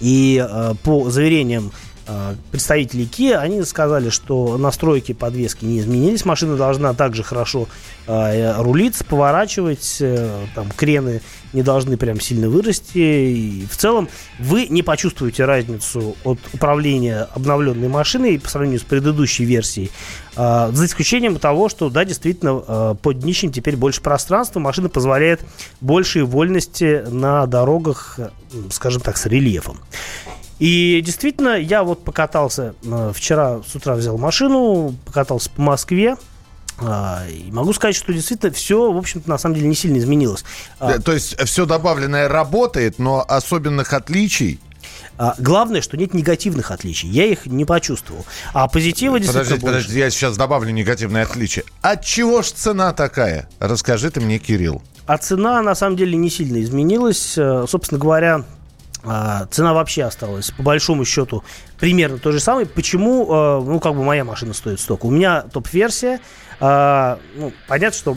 И 0.00 0.44
э, 0.46 0.74
по 0.82 1.10
заверениям 1.10 1.72
э, 2.06 2.34
представителей 2.50 3.08
Kia, 3.10 3.36
они 3.36 3.62
сказали, 3.62 4.10
что 4.10 4.56
настройки 4.58 5.12
подвески 5.12 5.64
не 5.64 5.80
изменились. 5.80 6.24
Машина 6.24 6.56
должна 6.56 6.94
также 6.94 7.22
хорошо 7.22 7.68
э, 8.06 8.60
рулиться, 8.60 9.04
поворачивать. 9.04 9.98
Э, 10.00 10.46
там 10.54 10.70
крены 10.76 11.20
не 11.52 11.62
должны 11.62 11.96
прям 11.96 12.20
сильно 12.20 12.48
вырасти. 12.48 12.98
И 12.98 13.66
в 13.70 13.76
целом 13.76 14.08
вы 14.38 14.66
не 14.68 14.82
почувствуете 14.82 15.44
разницу 15.44 16.16
от 16.24 16.38
управления 16.52 17.28
обновленной 17.34 17.88
машиной 17.88 18.38
по 18.38 18.48
сравнению 18.48 18.80
с 18.80 18.84
предыдущей 18.84 19.44
версией. 19.44 19.90
Э, 20.38 20.70
за 20.72 20.86
исключением 20.86 21.36
того, 21.38 21.68
что, 21.68 21.90
да, 21.90 22.04
действительно, 22.04 22.62
э, 22.66 22.94
под 23.02 23.18
днищем 23.18 23.50
теперь 23.52 23.76
больше 23.76 24.00
пространства. 24.00 24.60
Машина 24.60 24.88
позволяет 24.88 25.40
большей 25.80 26.22
вольности 26.22 27.04
на 27.10 27.46
дорогах, 27.46 28.20
скажем 28.70 29.02
так, 29.02 29.16
с 29.16 29.26
рельефом. 29.26 29.80
И 30.60 31.02
действительно, 31.04 31.56
я 31.56 31.82
вот 31.82 32.04
покатался, 32.04 32.74
э, 32.84 33.12
вчера 33.14 33.60
с 33.66 33.74
утра 33.74 33.96
взял 33.96 34.16
машину, 34.16 34.94
покатался 35.04 35.50
по 35.50 35.60
Москве, 35.60 36.16
и 36.80 37.48
могу 37.50 37.72
сказать, 37.72 37.96
что 37.96 38.12
действительно 38.12 38.52
все, 38.52 38.92
в 38.92 38.96
общем-то, 38.96 39.28
на 39.28 39.36
самом 39.36 39.56
деле 39.56 39.66
не 39.66 39.74
сильно 39.74 39.98
изменилось. 39.98 40.44
То 40.78 41.12
есть 41.12 41.36
все 41.42 41.66
добавленное 41.66 42.28
работает, 42.28 43.00
но 43.00 43.24
особенных 43.26 43.92
отличий 43.94 44.60
а, 45.18 45.34
главное, 45.38 45.82
что 45.82 45.96
нет 45.96 46.14
негативных 46.14 46.70
отличий. 46.70 47.08
Я 47.08 47.26
их 47.26 47.46
не 47.46 47.64
почувствовал. 47.64 48.24
А 48.52 48.68
позитива 48.68 49.18
действительно 49.18 49.44
Подождите, 49.44 49.60
больше. 49.60 49.76
подождите, 49.78 49.98
я 49.98 50.10
сейчас 50.10 50.36
добавлю 50.36 50.70
негативные 50.70 51.24
отличия. 51.24 51.64
От 51.82 52.04
чего 52.04 52.42
ж 52.42 52.46
цена 52.46 52.92
такая? 52.92 53.48
Расскажи 53.58 54.10
ты 54.10 54.20
мне, 54.20 54.38
Кирилл. 54.38 54.80
А 55.06 55.18
цена, 55.18 55.60
на 55.62 55.74
самом 55.74 55.96
деле, 55.96 56.16
не 56.16 56.30
сильно 56.30 56.62
изменилась. 56.62 57.34
Э, 57.36 57.64
собственно 57.68 57.98
говоря, 57.98 58.44
а, 59.02 59.46
цена 59.46 59.74
вообще 59.74 60.04
осталась, 60.04 60.50
по 60.50 60.62
большому 60.62 61.04
счету, 61.04 61.42
примерно 61.80 62.18
то 62.18 62.30
же 62.30 62.38
самое. 62.38 62.66
Почему, 62.66 63.24
э, 63.24 63.62
ну, 63.64 63.80
как 63.80 63.94
бы 63.94 64.04
моя 64.04 64.24
машина 64.24 64.54
стоит 64.54 64.80
столько? 64.80 65.06
У 65.06 65.10
меня 65.10 65.42
топ-версия, 65.42 66.20
ну, 66.60 67.52
понятно, 67.68 67.96
что 67.96 68.16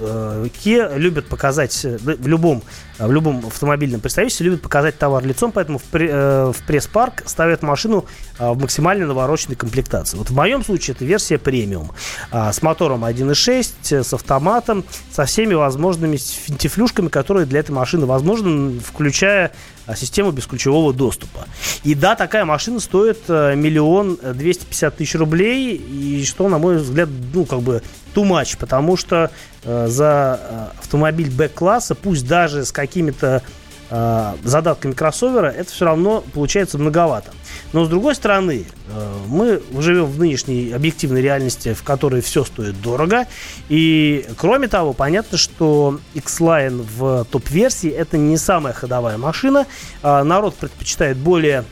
э, 0.00 0.48
Kia 0.64 0.96
любят 0.96 1.26
показать 1.26 1.84
э, 1.84 1.98
в 1.98 2.26
любом, 2.26 2.62
в 2.98 3.12
любом 3.12 3.44
автомобильном 3.46 4.00
представительстве 4.00 4.46
любят 4.46 4.62
показать 4.62 4.98
товар 4.98 5.24
лицом, 5.24 5.52
поэтому 5.52 5.78
в, 5.78 5.94
э, 5.94 6.52
в 6.52 6.66
пресс-парк 6.66 7.22
ставят 7.26 7.62
машину 7.62 8.06
э, 8.38 8.50
в 8.50 8.60
максимально 8.60 9.06
навороченной 9.06 9.56
комплектации. 9.56 10.16
Вот 10.16 10.30
в 10.30 10.34
моем 10.34 10.64
случае 10.64 10.94
это 10.94 11.04
версия 11.04 11.38
премиум 11.38 11.92
э, 12.32 12.52
с 12.52 12.62
мотором 12.62 13.04
1.6, 13.04 13.74
э, 13.90 14.02
с 14.02 14.12
автоматом, 14.12 14.84
со 15.12 15.24
всеми 15.24 15.54
возможными 15.54 16.16
финтифлюшками, 16.16 17.08
которые 17.08 17.46
для 17.46 17.60
этой 17.60 17.72
машины 17.72 18.06
возможны, 18.06 18.80
включая 18.80 19.52
систему 19.94 20.32
бесключевого 20.32 20.92
доступа. 20.92 21.46
И 21.84 21.94
да, 21.94 22.16
такая 22.16 22.44
машина 22.44 22.80
стоит 22.80 23.18
э, 23.28 23.54
миллион 23.54 24.18
двести 24.34 24.64
пятьдесят 24.64 24.96
тысяч 24.96 25.14
рублей, 25.14 25.76
и 25.76 26.24
что, 26.24 26.48
на 26.48 26.58
мой 26.58 26.78
взгляд, 26.78 27.08
ну, 27.32 27.44
как 27.44 27.60
бы 27.60 27.82
too 28.14 28.24
much, 28.24 28.56
потому 28.58 28.96
что 28.96 29.30
за 29.66 30.40
э, 30.40 30.66
автомобиль 30.78 31.30
Б-класса, 31.30 31.94
пусть 31.94 32.26
даже 32.26 32.64
с 32.64 32.72
какими-то 32.72 33.42
э, 33.90 34.32
задатками 34.44 34.92
кроссовера, 34.92 35.48
это 35.48 35.70
все 35.70 35.84
равно 35.84 36.24
получается 36.32 36.78
многовато. 36.78 37.32
Но 37.72 37.84
с 37.84 37.88
другой 37.88 38.14
стороны, 38.14 38.64
э, 38.88 39.14
мы 39.28 39.62
живем 39.78 40.06
в 40.06 40.18
нынешней 40.18 40.72
объективной 40.72 41.22
реальности, 41.22 41.74
в 41.74 41.82
которой 41.82 42.20
все 42.20 42.44
стоит 42.44 42.80
дорого. 42.80 43.26
И 43.68 44.26
кроме 44.36 44.68
того, 44.68 44.92
понятно, 44.92 45.38
что 45.38 46.00
X-Line 46.14 46.86
в 46.96 47.26
топ-версии 47.30 47.90
это 47.90 48.16
не 48.16 48.36
самая 48.36 48.72
ходовая 48.72 49.18
машина. 49.18 49.66
Э, 50.02 50.22
народ 50.22 50.54
предпочитает 50.54 51.16
более 51.16 51.64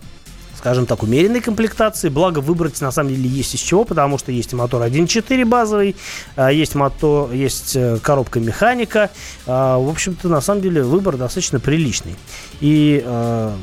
скажем 0.65 0.87
так, 0.87 1.03
умеренной 1.03 1.43
комплектации. 1.43 2.09
Благо 2.09 2.39
выбрать 2.39 2.81
на 2.81 2.91
самом 2.91 3.11
деле 3.11 3.29
есть 3.29 3.55
из 3.55 3.61
чего, 3.61 3.85
потому 3.85 4.17
что 4.17 4.33
есть 4.33 4.55
мотор 4.55 4.81
1.4 4.81 5.45
базовый, 5.45 5.95
а, 6.37 6.51
есть 6.51 6.75
мотор, 6.75 7.31
есть 7.33 7.77
э, 7.77 7.99
коробка 8.03 8.41
механика. 8.41 9.11
А, 9.47 9.77
в 9.77 9.91
общем-то, 9.91 10.27
на 10.31 10.41
самом 10.41 10.63
деле 10.63 10.83
выбор 10.83 11.19
достаточно 11.19 11.61
приличный. 11.61 12.17
И 12.63 13.03
а, 13.05 13.55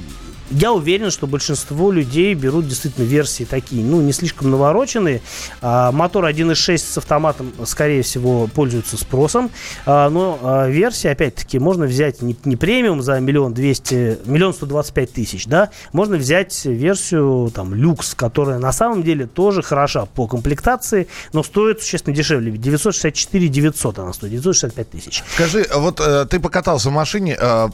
я 0.51 0.73
уверен, 0.73 1.11
что 1.11 1.27
большинство 1.27 1.91
людей 1.91 2.33
берут 2.33 2.67
действительно 2.67 3.05
версии 3.05 3.43
такие, 3.43 3.83
ну, 3.83 4.01
не 4.01 4.11
слишком 4.11 4.51
навороченные. 4.51 5.21
А, 5.61 5.91
мотор 5.91 6.25
1.6 6.25 6.77
с 6.77 6.97
автоматом, 6.97 7.51
скорее 7.65 8.03
всего, 8.03 8.47
пользуется 8.47 8.97
спросом. 8.97 9.49
А, 9.85 10.09
но 10.09 10.39
а, 10.41 10.67
версии, 10.67 11.07
опять-таки, 11.07 11.59
можно 11.59 11.85
взять 11.85 12.21
не, 12.21 12.35
не 12.45 12.55
премиум 12.55 13.01
за 13.01 13.19
миллион 13.19 13.53
двести, 13.53 14.19
миллион 14.25 14.53
сто 14.53 14.65
двадцать 14.65 14.93
пять 14.93 15.13
тысяч, 15.13 15.47
да, 15.47 15.69
можно 15.93 16.17
взять 16.17 16.65
версию, 16.65 17.51
там, 17.53 17.73
люкс, 17.73 18.13
которая 18.13 18.59
на 18.59 18.71
самом 18.71 19.03
деле 19.03 19.27
тоже 19.27 19.61
хороша 19.61 20.05
по 20.05 20.27
комплектации, 20.27 21.07
но 21.33 21.43
стоит 21.43 21.81
существенно 21.81 22.15
дешевле. 22.15 22.51
964 22.51 23.47
900 23.47 23.99
она 23.99 24.13
стоит, 24.13 24.31
965 24.31 24.89
тысяч. 24.89 25.23
Скажи, 25.33 25.67
вот 25.73 25.99
э, 25.99 26.25
ты 26.29 26.39
покатался 26.39 26.89
в 26.89 26.93
машине, 26.93 27.37
э, 27.39 27.69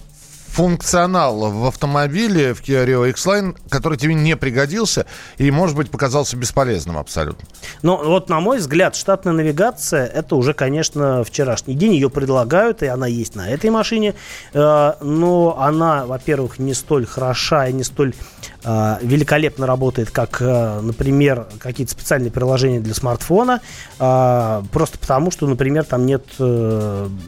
функционал 0.58 1.52
в 1.52 1.67
автомобиле 1.67 2.56
в 2.56 2.63
Kia 2.63 2.84
Rio 2.84 3.08
X-Line, 3.12 3.56
который 3.70 3.96
тебе 3.96 4.15
не 4.15 4.36
пригодился 4.36 5.06
и, 5.38 5.52
может 5.52 5.76
быть, 5.76 5.91
показался 5.91 6.36
бесполезным 6.36 6.98
абсолютно? 6.98 7.48
Ну, 7.84 8.04
вот, 8.04 8.28
на 8.28 8.39
мой 8.39 8.58
взгляд, 8.58 8.96
штатная 8.96 9.34
навигация, 9.34 10.08
это 10.08 10.36
уже, 10.36 10.56
конечно, 10.56 11.24
вчерашний 11.24 11.76
день. 11.76 11.93
Ее 11.93 12.10
предлагают, 12.10 12.82
и 12.82 12.88
она 12.88 13.06
есть 13.06 13.36
на 13.36 13.48
этой 13.48 13.70
машине. 13.70 14.15
Э, 14.54 14.93
но 15.00 15.60
она, 15.60 16.08
во-первых, 16.08 16.58
не 16.58 16.74
столь 16.74 17.06
хороша 17.06 17.67
и 17.67 17.74
не 17.74 17.84
столь 17.84 18.15
э, 18.63 18.98
великолепно 19.04 19.67
работает, 19.67 20.10
как, 20.10 20.41
э, 20.41 20.80
например, 20.82 21.46
какие-то 21.60 21.91
специальные 21.91 22.32
приложения 22.32 22.80
для 22.80 22.96
смартфона. 22.96 23.62
Просто 23.98 24.98
потому, 25.00 25.30
что, 25.30 25.46
например, 25.46 25.84
там 25.84 26.08
нет 26.08 26.24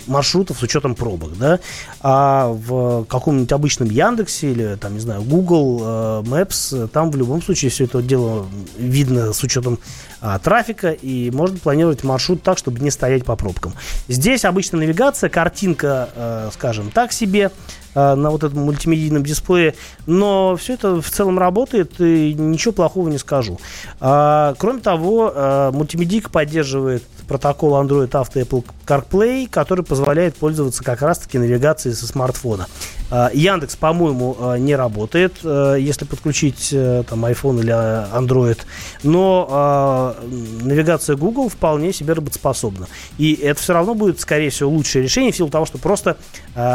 маршрутов 0.08 0.58
с 0.58 0.64
учетом 0.64 0.96
пробок. 0.96 1.38
Да? 1.38 1.60
А 2.02 2.48
в 2.48 3.04
каком-нибудь 3.20 3.52
обычном 3.52 3.90
Яндексе 3.90 4.52
или, 4.52 4.76
там, 4.76 4.94
не 4.94 5.00
знаю, 5.00 5.22
Google 5.22 5.80
э, 5.82 5.84
Maps, 6.24 6.88
там 6.88 7.12
в 7.12 7.16
любом 7.16 7.42
случае 7.42 7.72
все 7.72 7.86
это 7.86 8.02
дело 8.02 8.48
видно 8.78 9.34
с 9.34 9.44
учетом 9.44 9.80
а, 10.22 10.38
трафика, 10.38 10.92
и 10.92 11.32
можно 11.32 11.58
планировать 11.58 12.04
маршрут 12.04 12.44
так, 12.44 12.58
чтобы 12.58 12.80
не 12.80 12.92
стоять 12.92 13.24
по 13.24 13.38
пробкам. 13.38 13.74
Здесь 14.10 14.44
обычная 14.44 14.82
навигация, 14.82 15.30
картинка, 15.30 16.10
э, 16.14 16.50
скажем 16.54 16.92
так 16.92 17.14
себе, 17.14 17.52
э, 17.96 18.16
на 18.16 18.30
вот 18.30 18.44
этом 18.44 18.60
мультимедийном 18.60 19.24
дисплее, 19.24 19.76
но 20.08 20.58
все 20.58 20.74
это 20.74 21.02
в 21.02 21.10
целом 21.10 21.40
работает, 21.40 22.02
и 22.02 22.34
ничего 22.34 22.74
плохого 22.74 23.08
не 23.08 23.18
скажу. 23.18 23.60
А, 24.02 24.56
кроме 24.58 24.82
того, 24.82 25.32
э, 25.34 25.72
мультимедийка 25.74 26.30
поддерживает 26.30 27.04
протокол 27.30 27.74
Android 27.82 28.10
Auto 28.10 28.34
Apple 28.34 28.66
CarPlay, 28.88 29.48
который 29.48 29.86
позволяет 29.86 30.36
пользоваться 30.36 30.84
как 30.84 31.04
раз-таки 31.04 31.38
навигацией 31.38 31.94
со 31.94 32.08
смартфона. 32.08 32.68
А, 33.12 33.30
Яндекс, 33.32 33.76
по-моему, 33.76 34.36
а, 34.40 34.56
не 34.58 34.76
работает, 34.76 35.36
а, 35.44 35.76
если 35.76 36.06
подключить 36.06 36.70
там 36.72 37.26
iPhone 37.26 37.60
или 37.60 37.72
Android, 37.72 38.58
но 39.04 40.16
навигация 40.62 41.16
Google 41.16 41.50
вполне 41.50 41.94
себе 41.94 42.14
работоспособна. 42.14 42.88
И 43.20 43.34
это 43.34 43.62
все 43.62 43.74
равно 43.74 43.94
будет, 43.94 44.20
скорее 44.20 44.50
всего, 44.50 44.72
лучшее 44.72 45.04
решение 45.04 45.32
в 45.32 45.36
силу 45.36 45.50
того, 45.50 45.66
что 45.66 45.78
просто 45.78 46.18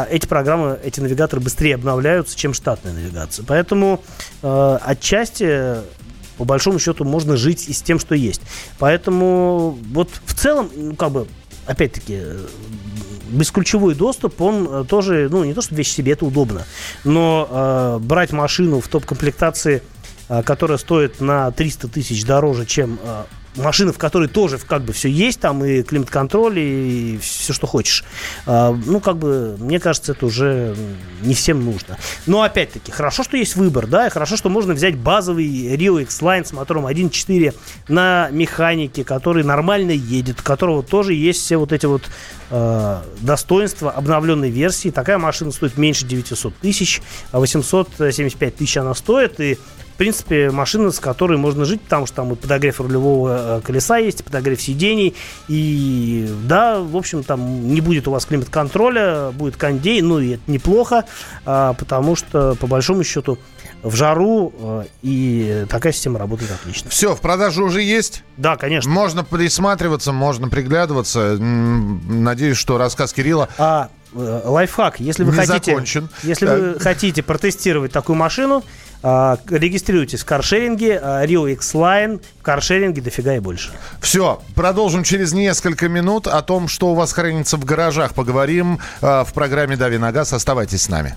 эти 0.09 0.25
программы, 0.25 0.79
эти 0.83 1.01
навигаторы 1.01 1.41
быстрее 1.41 1.75
обновляются, 1.75 2.37
чем 2.37 2.53
штатная 2.53 2.93
навигация. 2.93 3.45
Поэтому 3.45 4.01
отчасти 4.41 5.81
по 6.37 6.45
большому 6.45 6.79
счету 6.79 7.03
можно 7.03 7.37
жить 7.37 7.67
и 7.67 7.73
с 7.73 7.81
тем, 7.81 7.99
что 7.99 8.15
есть. 8.15 8.41
Поэтому 8.79 9.77
вот 9.91 10.09
в 10.25 10.33
целом, 10.33 10.69
ну, 10.75 10.95
как 10.95 11.11
бы, 11.11 11.27
опять-таки, 11.65 12.21
бесключевой 13.29 13.95
доступ, 13.95 14.41
он 14.41 14.67
э, 14.69 14.85
тоже, 14.87 15.27
ну, 15.31 15.43
не 15.43 15.53
то, 15.53 15.61
что 15.61 15.75
вещь 15.75 15.91
себе, 15.91 16.13
это 16.13 16.25
удобно, 16.25 16.65
но 17.03 17.47
э, 17.49 18.05
брать 18.05 18.31
машину 18.31 18.79
в 18.81 18.87
топ-комплектации, 18.87 19.81
э, 20.29 20.43
которая 20.43 20.77
стоит 20.77 21.21
на 21.21 21.51
300 21.51 21.87
тысяч 21.87 22.23
дороже, 22.25 22.65
чем 22.65 22.99
э, 23.03 23.23
машина, 23.55 23.93
в 23.93 23.97
которой 23.97 24.27
тоже 24.27 24.57
как 24.57 24.83
бы 24.83 24.93
все 24.93 25.09
есть, 25.09 25.39
там 25.39 25.63
и 25.63 25.83
климат-контроль, 25.83 26.59
и 26.59 27.17
все, 27.21 27.53
что 27.53 27.67
хочешь. 27.67 28.03
А, 28.45 28.71
ну, 28.85 28.99
как 28.99 29.17
бы, 29.17 29.55
мне 29.59 29.79
кажется, 29.79 30.13
это 30.13 30.25
уже 30.25 30.75
не 31.21 31.33
всем 31.33 31.63
нужно. 31.63 31.97
Но, 32.25 32.41
опять-таки, 32.41 32.91
хорошо, 32.91 33.23
что 33.23 33.37
есть 33.37 33.55
выбор, 33.55 33.87
да, 33.87 34.07
и 34.07 34.09
хорошо, 34.09 34.37
что 34.37 34.49
можно 34.49 34.73
взять 34.73 34.97
базовый 34.97 35.45
Rio 35.75 36.01
X-Line 36.01 36.45
с 36.45 36.53
мотором 36.53 36.87
1.4 36.87 37.53
на 37.87 38.29
механике, 38.31 39.03
который 39.03 39.43
нормально 39.43 39.91
едет, 39.91 40.39
у 40.39 40.43
которого 40.43 40.83
тоже 40.83 41.13
есть 41.13 41.41
все 41.41 41.57
вот 41.57 41.71
эти 41.71 41.85
вот 41.85 42.03
э, 42.49 43.01
достоинства 43.21 43.91
обновленной 43.91 44.49
версии. 44.49 44.89
Такая 44.89 45.17
машина 45.17 45.51
стоит 45.51 45.77
меньше 45.77 46.05
900 46.05 46.55
тысяч, 46.57 47.01
а 47.31 47.39
875 47.39 48.55
тысяч 48.55 48.77
она 48.77 48.93
стоит, 48.93 49.39
и 49.39 49.57
в 49.95 49.97
принципе, 49.97 50.51
машина, 50.51 50.91
с 50.91 50.99
которой 50.99 51.37
можно 51.37 51.63
жить, 51.63 51.79
потому 51.79 52.05
что 52.05 52.17
там 52.17 52.33
и 52.33 52.35
подогрев 52.35 52.81
рулевого 52.81 53.59
э, 53.59 53.61
колеса 53.61 53.95
есть, 53.95 54.19
и 54.19 54.23
подогрев 54.23 54.61
сидений. 54.61 55.15
И 55.47 56.29
да, 56.43 56.81
в 56.81 56.97
общем, 56.97 57.23
там 57.23 57.69
не 57.69 57.79
будет 57.79 58.05
у 58.09 58.11
вас 58.11 58.25
климат-контроля, 58.25 59.31
будет 59.31 59.55
кондей, 59.55 60.01
ну 60.01 60.19
и 60.19 60.31
это 60.31 60.43
неплохо, 60.47 61.05
а, 61.45 61.71
потому 61.75 62.17
что, 62.17 62.55
по 62.55 62.67
большому 62.67 63.05
счету, 63.05 63.37
в 63.83 63.95
жару, 63.95 64.53
э, 64.59 64.83
и 65.01 65.65
такая 65.69 65.93
система 65.93 66.19
работает 66.19 66.51
отлично. 66.51 66.89
Все, 66.89 67.15
в 67.15 67.21
продаже 67.21 67.63
уже 67.63 67.81
есть? 67.81 68.25
Да, 68.35 68.57
конечно. 68.57 68.91
Можно 68.91 69.23
присматриваться, 69.23 70.11
можно 70.11 70.49
приглядываться. 70.49 71.37
Надеюсь, 71.39 72.57
что 72.57 72.77
рассказ 72.77 73.13
Кирилла... 73.13 73.47
А, 73.57 73.87
э, 74.13 74.41
лайфхак, 74.43 74.99
если 74.99 75.23
вы 75.23 75.31
не 75.31 75.37
хотите, 75.37 75.71
закончен. 75.71 76.09
если 76.23 76.47
вы 76.47 76.79
хотите 76.81 77.23
протестировать 77.23 77.93
такую 77.93 78.17
машину, 78.17 78.61
регистрируйтесь 79.49 80.21
в 80.21 80.25
каршеринге, 80.25 80.99
а, 81.01 81.25
Rio 81.25 81.51
X-Line, 81.53 82.21
в 82.39 82.43
каршеринге 82.43 83.01
дофига 83.01 83.35
и 83.35 83.39
больше. 83.39 83.71
Все, 84.01 84.41
продолжим 84.55 85.03
через 85.03 85.33
несколько 85.33 85.87
минут. 85.87 86.27
О 86.27 86.41
том, 86.41 86.67
что 86.67 86.87
у 86.87 86.95
вас 86.95 87.13
хранится 87.13 87.57
в 87.57 87.65
гаражах, 87.65 88.13
поговорим 88.13 88.79
а, 89.01 89.23
в 89.23 89.33
программе 89.33 89.77
«Дави 89.77 89.97
на 89.97 90.11
газ». 90.11 90.33
Оставайтесь 90.33 90.83
с 90.83 90.89
нами. 90.89 91.15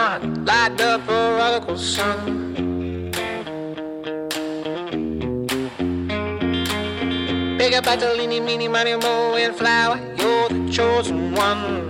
light 0.00 0.80
up 0.80 1.02
for 1.02 1.12
Uncle 1.12 1.76
Sun. 1.76 2.40
better, 7.58 7.82
up 7.82 8.02
a 8.02 8.16
little, 8.16 8.40
meeny, 8.40 8.68
miny, 8.68 8.96
mo, 8.96 9.34
and 9.34 9.54
flower, 9.54 9.98
you're 10.16 10.48
the 10.48 10.72
chosen 10.72 11.34
one. 11.34 11.89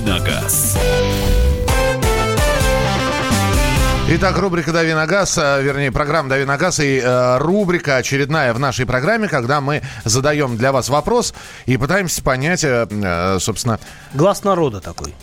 Давиногаз. 0.00 0.76
Итак, 4.08 4.36
рубрика 4.38 4.72
«Дави 4.72 4.92
на 4.92 5.06
газ», 5.06 5.38
э, 5.38 5.62
вернее, 5.62 5.92
программа 5.92 6.28
«Дави 6.28 6.44
на 6.44 6.56
газ» 6.56 6.80
и 6.80 6.98
э, 6.98 7.38
рубрика 7.38 7.96
очередная 7.96 8.52
в 8.54 8.58
нашей 8.58 8.86
программе, 8.86 9.28
когда 9.28 9.60
мы 9.60 9.82
задаем 10.04 10.56
для 10.56 10.72
вас 10.72 10.88
вопрос 10.88 11.32
и 11.66 11.76
пытаемся 11.76 12.22
понять, 12.22 12.64
э, 12.64 12.88
э, 12.90 13.38
собственно, 13.40 13.78
Глаз 14.14 14.42
народа 14.42 14.80
такой. 14.80 15.14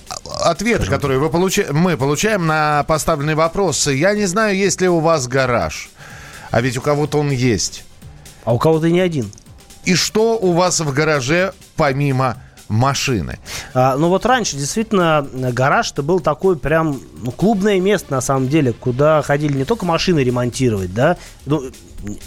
ответы, 0.42 0.86
которые 0.88 1.20
вы 1.20 1.28
получа- 1.28 1.72
мы 1.74 1.98
получаем 1.98 2.48
на 2.48 2.84
поставленные 2.88 3.36
вопросы. 3.36 3.92
Я 3.92 4.14
не 4.14 4.26
знаю, 4.26 4.56
есть 4.56 4.80
ли 4.80 4.88
у 4.88 5.00
вас 5.00 5.28
гараж, 5.28 5.90
а 6.50 6.62
ведь 6.62 6.78
у 6.78 6.82
кого-то 6.82 7.20
он 7.20 7.30
есть. 7.30 7.84
А 8.46 8.54
у 8.54 8.58
кого-то 8.58 8.90
не 8.90 9.02
один. 9.02 9.32
И 9.84 9.96
что 9.96 10.38
у 10.38 10.54
вас 10.54 10.80
в 10.80 10.94
гараже 10.94 11.54
помимо 11.76 12.38
машины? 12.72 13.40
А, 13.74 13.96
ну 13.98 14.10
вот 14.10 14.26
раньше 14.26 14.56
действительно 14.56 15.28
э, 15.32 15.52
гараж 15.52 15.92
это 15.92 16.02
был 16.02 16.20
такой 16.20 16.58
прям 16.58 17.00
ну, 17.22 17.32
клубное 17.32 17.80
место 17.80 18.12
на 18.12 18.22
самом 18.22 18.48
деле, 18.48 18.74
куда 18.74 19.22
ходили 19.22 19.58
не 19.58 19.66
только 19.66 19.86
машины 19.86 20.20
ремонтировать, 20.20 20.94
да, 20.94 21.18
ну, 21.46 21.64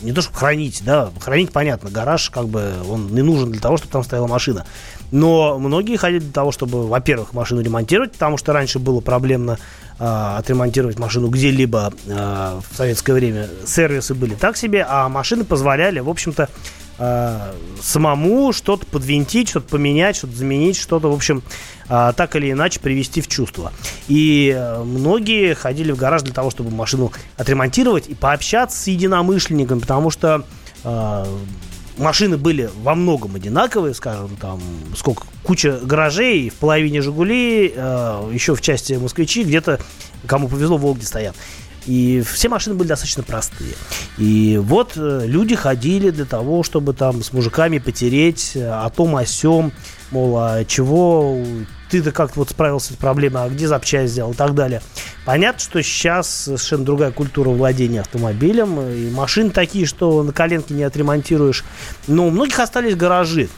не 0.03 0.13
то 0.13 0.23
чтобы 0.23 0.37
хранить, 0.37 0.83
да, 0.85 1.11
хранить 1.19 1.51
понятно, 1.51 1.91
гараж 1.91 2.31
как 2.31 2.49
бы 2.49 2.75
он 2.89 3.09
не 3.15 3.23
нужен 3.23 3.51
для 3.51 3.61
того, 3.61 3.77
чтобы 3.77 3.93
там 3.93 4.05
стояла 4.05 4.27
машина. 4.27 4.67
Но 5.11 5.59
многие 5.59 5.97
ходили 5.97 6.21
для 6.21 6.33
того, 6.33 6.53
чтобы, 6.53 6.87
во-первых, 6.87 7.33
машину 7.33 7.61
ремонтировать, 7.61 8.13
потому 8.13 8.37
что 8.37 8.53
раньше 8.53 8.79
было 8.79 9.01
проблемно 9.01 9.59
а, 9.99 10.39
отремонтировать 10.39 10.99
машину 10.99 11.29
где-либо 11.29 11.93
а, 12.09 12.61
в 12.69 12.77
советское 12.77 13.13
время. 13.13 13.49
Сервисы 13.67 14.15
были 14.15 14.35
так 14.35 14.57
себе, 14.57 14.85
а 14.89 15.09
машины 15.09 15.45
позволяли, 15.45 16.01
в 16.01 16.09
общем-то, 16.09 16.49
а, 16.99 17.55
самому 17.81 18.53
что-то 18.53 18.87
подвинтить, 18.87 19.49
что-то 19.49 19.69
поменять, 19.69 20.17
что-то 20.17 20.35
заменить, 20.35 20.77
что-то, 20.77 21.11
в 21.11 21.15
общем, 21.15 21.43
а, 21.89 22.13
так 22.13 22.37
или 22.37 22.53
иначе 22.53 22.81
привести 22.81 23.21
в 23.21 23.29
чувство. 23.29 23.73
И 24.09 24.55
э, 24.57 24.83
многие 24.83 25.55
ходили 25.55 25.93
в 25.93 25.97
гараж 25.97 26.23
для 26.23 26.33
того, 26.33 26.51
чтобы 26.51 26.71
машину 26.71 27.13
отремонтировать 27.37 28.09
и 28.09 28.15
пообщаться 28.15 28.79
с 28.81 28.87
единомышленниками, 28.87 29.81
потому 29.81 30.11
что 30.11 30.45
машины 31.97 32.37
были 32.37 32.71
во 32.83 32.95
многом 32.95 33.35
одинаковые, 33.37 33.95
скажем, 33.95 34.37
там 34.37 34.61
сколько 34.97 35.25
куча 35.43 35.79
гаражей, 35.83 36.49
в 36.51 36.55
половине 36.55 37.03
Жигули, 37.03 37.73
э, 37.75 38.31
еще 38.33 38.55
в 38.55 38.61
части 38.61 38.95
москвичи, 38.95 39.45
где-то 39.45 39.81
кому 40.27 40.49
повезло, 40.49 40.77
Волги 40.79 41.05
стоят. 41.05 41.37
И 41.87 42.23
все 42.23 42.49
машины 42.49 42.75
были 42.75 42.89
достаточно 42.89 43.23
простые. 43.23 43.75
И 44.19 44.59
вот 44.63 44.93
э, 44.97 45.23
люди 45.27 45.55
ходили 45.55 46.11
для 46.11 46.25
того, 46.25 46.63
чтобы 46.63 46.95
там 46.95 47.23
с 47.23 47.33
мужиками 47.33 47.79
потереть 47.79 48.53
э, 48.55 48.69
о 48.69 48.89
том, 48.91 49.17
о 49.17 49.27
сём, 49.27 49.73
мол, 50.11 50.37
а 50.39 50.65
чего 50.65 51.39
ты-то 51.91 52.11
как-то 52.11 52.41
вот 52.41 52.51
справился 52.51 52.95
с 52.95 52.97
проблемой, 52.97 53.45
а 53.45 53.49
где 53.49 53.69
запчасть 53.69 54.13
взял 54.13 54.33
и 54.33 54.35
так 54.35 54.55
далее. 54.55 54.83
Понятно, 55.25 55.61
что 55.61 55.83
сейчас 55.83 56.29
совершенно 56.29 56.85
другая 56.85 57.13
культура 57.13 57.51
владения 57.51 58.01
автомобилем, 58.01 58.81
и 58.81 59.11
машины 59.11 59.51
такие, 59.51 59.87
что 59.87 60.23
на 60.23 60.33
коленке 60.33 60.75
не 60.75 60.83
отремонтируешь. 60.83 61.65
Но 62.07 62.27
у 62.27 62.31
многих 62.31 62.59
остались 62.59 62.97
гаражи. 62.97 63.49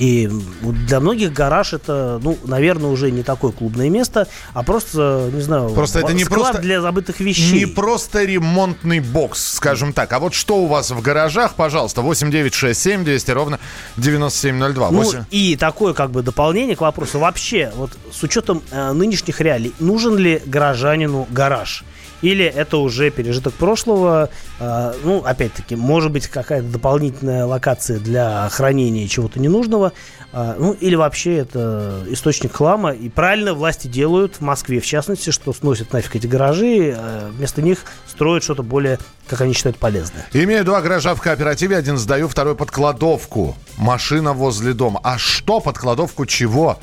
И 0.00 0.30
для 0.62 0.98
многих 0.98 1.30
гараж 1.34 1.74
это, 1.74 2.18
ну, 2.22 2.38
наверное, 2.44 2.88
уже 2.88 3.10
не 3.10 3.22
такое 3.22 3.52
клубное 3.52 3.90
место, 3.90 4.26
а 4.54 4.62
просто, 4.62 5.28
не 5.30 5.42
знаю, 5.42 5.68
Просто 5.74 5.98
это 5.98 6.14
не 6.14 6.24
просто- 6.24 6.58
для 6.62 6.80
забытых 6.80 7.20
вещей. 7.20 7.52
Не 7.52 7.66
просто 7.66 8.24
ремонтный 8.24 9.00
бокс, 9.00 9.56
скажем 9.56 9.92
так. 9.92 10.10
А 10.14 10.18
вот 10.18 10.32
что 10.32 10.56
у 10.56 10.66
вас 10.66 10.90
в 10.90 11.02
гаражах, 11.02 11.52
пожалуйста, 11.54 12.00
8967 12.00 13.04
200 13.04 13.30
ровно 13.32 13.58
9702. 13.98 14.90
Ну 14.90 15.02
Восемь- 15.02 15.24
и 15.30 15.54
такое 15.56 15.92
как 15.92 16.10
бы 16.10 16.22
дополнение 16.22 16.76
к 16.76 16.80
вопросу. 16.80 17.18
Вообще, 17.18 17.70
вот 17.76 17.90
с 18.10 18.22
учетом 18.22 18.62
э, 18.70 18.92
нынешних 18.92 19.38
реалий, 19.42 19.74
нужен 19.80 20.16
ли 20.16 20.40
горожанину 20.46 21.28
гараж? 21.30 21.84
Или 22.22 22.44
это 22.44 22.76
уже 22.76 23.10
пережиток 23.10 23.54
прошлого? 23.54 24.28
э, 24.58 24.92
ну, 25.04 25.22
опять-таки, 25.24 25.74
может 25.76 26.12
быть, 26.12 26.26
какая-то 26.28 26.66
дополнительная 26.68 27.46
локация 27.46 27.98
для 27.98 28.48
хранения 28.50 29.06
чего-то 29.08 29.40
ненужного. 29.40 29.92
э, 30.32 30.54
ну, 30.58 30.72
или 30.72 30.94
вообще 30.96 31.38
это 31.38 32.04
источник 32.08 32.52
хлама. 32.52 32.90
И 32.90 33.08
правильно 33.08 33.54
власти 33.54 33.86
делают, 33.86 34.36
в 34.36 34.40
Москве 34.42 34.80
в 34.80 34.86
частности, 34.86 35.30
что 35.30 35.52
сносят 35.52 35.92
нафиг 35.92 36.14
эти 36.16 36.26
гаражи, 36.26 36.94
э, 36.96 37.30
вместо 37.32 37.62
них 37.62 37.84
строят 38.06 38.44
что-то 38.44 38.62
более, 38.62 38.98
как 39.26 39.40
они 39.40 39.54
считают, 39.54 39.78
полезное. 39.78 40.26
Имею 40.32 40.64
два 40.64 40.82
гаража 40.82 41.14
в 41.14 41.20
кооперативе, 41.22 41.76
один 41.76 41.96
сдаю, 41.96 42.28
второй 42.28 42.54
под 42.54 42.70
кладовку. 42.70 43.56
Машина 43.78 44.32
возле 44.34 44.72
дома. 44.74 45.00
А 45.02 45.16
что 45.18 45.60
под 45.60 45.78
кладовку 45.78 46.26
чего? 46.26 46.78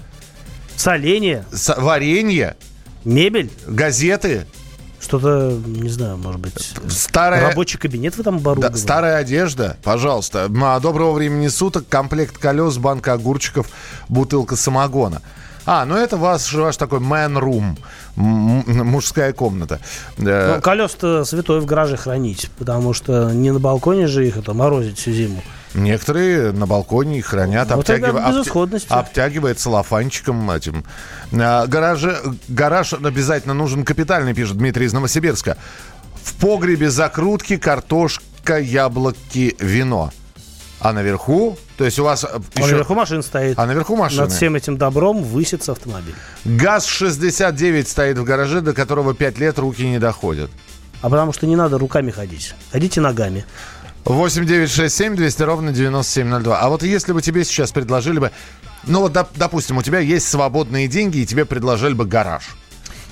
Соление, 0.75 1.45
С- 1.51 1.75
варенье? 1.77 2.55
мебель, 3.05 3.49
Газеты? 3.65 4.45
Что-то, 4.99 5.57
не 5.65 5.89
знаю, 5.89 6.17
может 6.17 6.41
быть... 6.41 6.73
Старая... 6.89 7.49
Рабочий 7.49 7.77
кабинет 7.77 8.17
вы 8.17 8.23
там 8.23 8.35
Да, 8.35 8.41
оборудовали? 8.41 8.77
старая 8.77 9.17
одежда, 9.17 9.77
пожалуйста. 9.83 10.49
А, 10.61 10.79
Доброго 10.79 11.11
времени 11.13 11.47
суток. 11.47 11.87
Комплект 11.87 12.37
колес, 12.37 12.77
банка 12.77 13.13
огурчиков, 13.13 13.67
бутылка 14.09 14.55
самогона. 14.55 15.21
А, 15.65 15.83
ну 15.85 15.95
это 15.97 16.15
ваш, 16.17 16.53
ваш 16.53 16.77
такой 16.77 16.99
man 16.99 17.33
room, 17.37 17.77
мужская 18.15 19.33
комната. 19.33 19.79
Э, 20.17 20.55
Ну, 20.55 20.61
колес-то 20.61 21.25
святой 21.25 21.59
в 21.59 21.65
гараже 21.65 21.97
хранить, 21.97 22.49
потому 22.57 22.93
что 22.93 23.31
не 23.31 23.51
на 23.51 23.59
балконе 23.59 24.07
же 24.07 24.25
их 24.25 24.37
это 24.37 24.53
морозить 24.53 24.97
всю 24.97 25.11
зиму. 25.11 25.43
Некоторые 25.73 26.51
на 26.51 26.65
балконе 26.65 27.21
хранят, 27.21 27.69
Ну, 27.69 27.81
безысходность. 27.81 28.87
обтя- 28.87 28.99
обтягивает 28.99 29.59
целлофанчиком 29.59 30.49
этим. 30.49 30.83
А, 31.33 31.67
гараже, 31.67 32.17
гараж 32.47 32.93
обязательно 32.93 33.53
нужен 33.53 33.83
капитальный, 33.83 34.33
пишет 34.33 34.57
Дмитрий 34.57 34.85
из 34.85 34.93
Новосибирска. 34.93 35.57
В 36.23 36.33
погребе 36.35 36.89
закрутки, 36.89 37.57
картошка, 37.57 38.57
яблоки, 38.59 39.55
вино. 39.59 40.11
А 40.79 40.93
наверху, 40.93 41.57
то 41.75 41.85
есть 41.85 41.97
у 41.97 42.03
вас 42.03 42.23
э, 42.23 42.27
А 42.27 42.39
еще... 42.59 42.71
наверху 42.71 42.93
машина 42.93 43.21
стоит. 43.23 43.57
А 43.57 43.65
наверху 43.65 43.95
машины. 43.95 44.21
Над 44.21 44.31
всем 44.31 44.55
этим 44.55 44.77
добром 44.77 45.23
высится 45.23 45.71
автомобиль. 45.71 46.13
ГАЗ-69 46.45 47.85
стоит 47.87 48.17
в 48.19 48.23
гараже, 48.23 48.61
до 48.61 48.73
которого 48.73 49.13
5 49.15 49.39
лет 49.39 49.57
руки 49.57 49.87
не 49.87 49.97
доходят. 49.99 50.51
А 51.01 51.09
потому 51.09 51.33
что 51.33 51.45
не 51.47 51.55
надо 51.55 51.77
руками 51.77 52.11
ходить. 52.11 52.53
Ходите 52.71 53.01
ногами. 53.01 53.45
8 54.07 54.45
9 54.45 54.69
6 54.69 54.95
7 54.95 55.15
200 55.15 55.43
ровно 55.43 55.71
9702. 55.73 56.57
А 56.59 56.69
вот 56.69 56.81
если 56.83 57.11
бы 57.11 57.21
тебе 57.21 57.43
сейчас 57.43 57.71
предложили 57.73 58.19
бы... 58.19 58.31
Ну 58.85 59.01
вот, 59.01 59.11
доп- 59.11 59.27
допустим, 59.35 59.77
у 59.77 59.83
тебя 59.83 59.99
есть 59.99 60.29
свободные 60.29 60.87
деньги, 60.87 61.17
и 61.17 61.25
тебе 61.25 61.43
предложили 61.43 61.93
бы 61.93 62.05
гараж. 62.05 62.55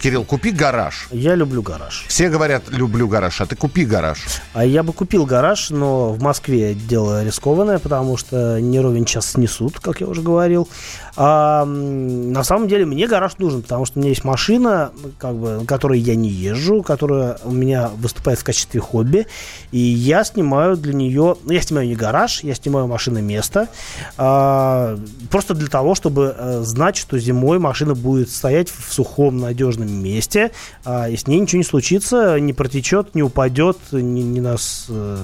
Кирилл, 0.02 0.24
купи 0.24 0.52
гараж. 0.52 1.08
Я 1.12 1.36
люблю 1.36 1.62
гараж. 1.62 2.06
Все 2.08 2.30
говорят, 2.30 2.64
люблю 2.70 3.08
гараж, 3.08 3.42
а 3.42 3.46
ты 3.46 3.56
купи 3.56 3.86
гараж. 3.86 4.24
А 4.54 4.64
я 4.64 4.84
бы 4.84 4.94
купил 4.94 5.26
гараж, 5.26 5.70
но 5.70 6.14
в 6.14 6.22
Москве 6.22 6.74
дело 6.76 7.24
рискованное, 7.24 7.80
потому 7.80 8.16
что 8.16 8.60
не 8.62 8.80
ровен 8.80 9.04
час 9.06 9.32
снесут, 9.32 9.80
как 9.80 10.02
я 10.02 10.08
уже 10.08 10.22
говорил. 10.22 10.70
А 11.18 11.64
на 11.66 12.44
самом 12.44 12.68
деле 12.68 12.86
мне 12.86 13.08
гараж 13.08 13.38
нужен, 13.38 13.62
потому 13.62 13.86
что 13.86 13.98
у 13.98 14.02
меня 14.02 14.10
есть 14.10 14.24
машина, 14.24 14.92
как 15.18 15.36
бы, 15.36 15.60
на 15.60 15.66
которой 15.66 16.00
я 16.00 16.16
не 16.16 16.30
езжу, 16.30 16.84
которая 16.84 17.38
у 17.46 17.52
меня 17.52 17.90
выступает 17.98 18.40
в 18.40 18.44
качестве 18.44 18.82
хобби, 18.82 19.28
и 19.72 19.78
я 19.78 20.24
снимаю 20.26 20.76
для 20.76 20.94
нее, 20.94 21.38
ну, 21.44 21.52
я 21.52 21.62
снимаю 21.62 21.88
не 21.88 21.96
гараж, 21.96 22.44
я 22.44 22.54
снимаю 22.54 22.88
машины 22.88 23.22
место, 23.22 23.70
а, 24.18 24.98
просто 25.32 25.54
для 25.54 25.68
того, 25.68 25.96
чтобы 25.96 26.36
э, 26.38 26.62
знать, 26.64 26.98
что 26.98 27.18
зимой 27.18 27.60
машина 27.60 27.96
будет 27.96 28.30
стоять 28.30 28.70
в 28.70 28.92
сухом 28.92 29.38
надежном 29.38 29.92
месте, 29.92 30.52
а, 30.84 31.10
и 31.10 31.16
с 31.16 31.28
ней 31.28 31.40
ничего 31.40 31.60
не 31.60 31.64
случится, 31.64 32.40
не 32.40 32.52
протечет, 32.52 33.16
не 33.16 33.24
упадет, 33.24 33.78
не, 33.92 34.24
не 34.24 34.42
нас 34.42 34.88
э, 34.90 35.24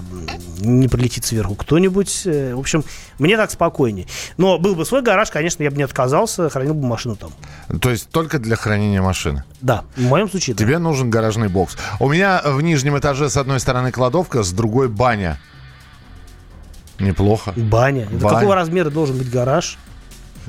не 0.61 0.87
прилетит 0.87 1.25
сверху 1.25 1.55
кто-нибудь. 1.55 2.21
Э, 2.25 2.55
В 2.55 2.59
общем, 2.59 2.83
мне 3.19 3.35
так 3.35 3.51
спокойнее. 3.51 4.07
Но 4.37 4.57
был 4.57 4.75
бы 4.75 4.85
свой 4.85 5.01
гараж, 5.01 5.29
конечно, 5.29 5.63
я 5.63 5.71
бы 5.71 5.80
не 5.82 5.86
отказался, 5.86 6.49
хранил 6.49 6.73
бы 6.75 6.88
машину 6.88 7.15
там. 7.15 7.32
То 7.79 7.89
есть 7.89 8.09
только 8.09 8.38
для 8.39 8.55
хранения 8.55 9.01
машины. 9.01 9.43
Да, 9.61 9.84
в 9.95 10.01
моем 10.03 10.29
случае, 10.29 10.55
да. 10.55 10.63
Тебе 10.63 10.77
нужен 10.77 11.09
гаражный 11.09 11.47
бокс. 11.49 11.75
У 11.99 12.07
меня 12.07 12.41
в 12.45 12.61
нижнем 12.61 12.97
этаже 12.97 13.29
с 13.29 13.38
одной 13.38 13.59
стороны 13.59 13.91
кладовка, 13.91 14.43
с 14.43 14.51
другой 14.51 14.88
баня. 14.89 15.39
Неплохо. 16.99 17.53
Баня. 17.55 18.07
Баня. 18.11 18.36
какого 18.36 18.55
размера 18.55 18.89
должен 18.89 19.17
быть 19.17 19.29
гараж? 19.29 19.77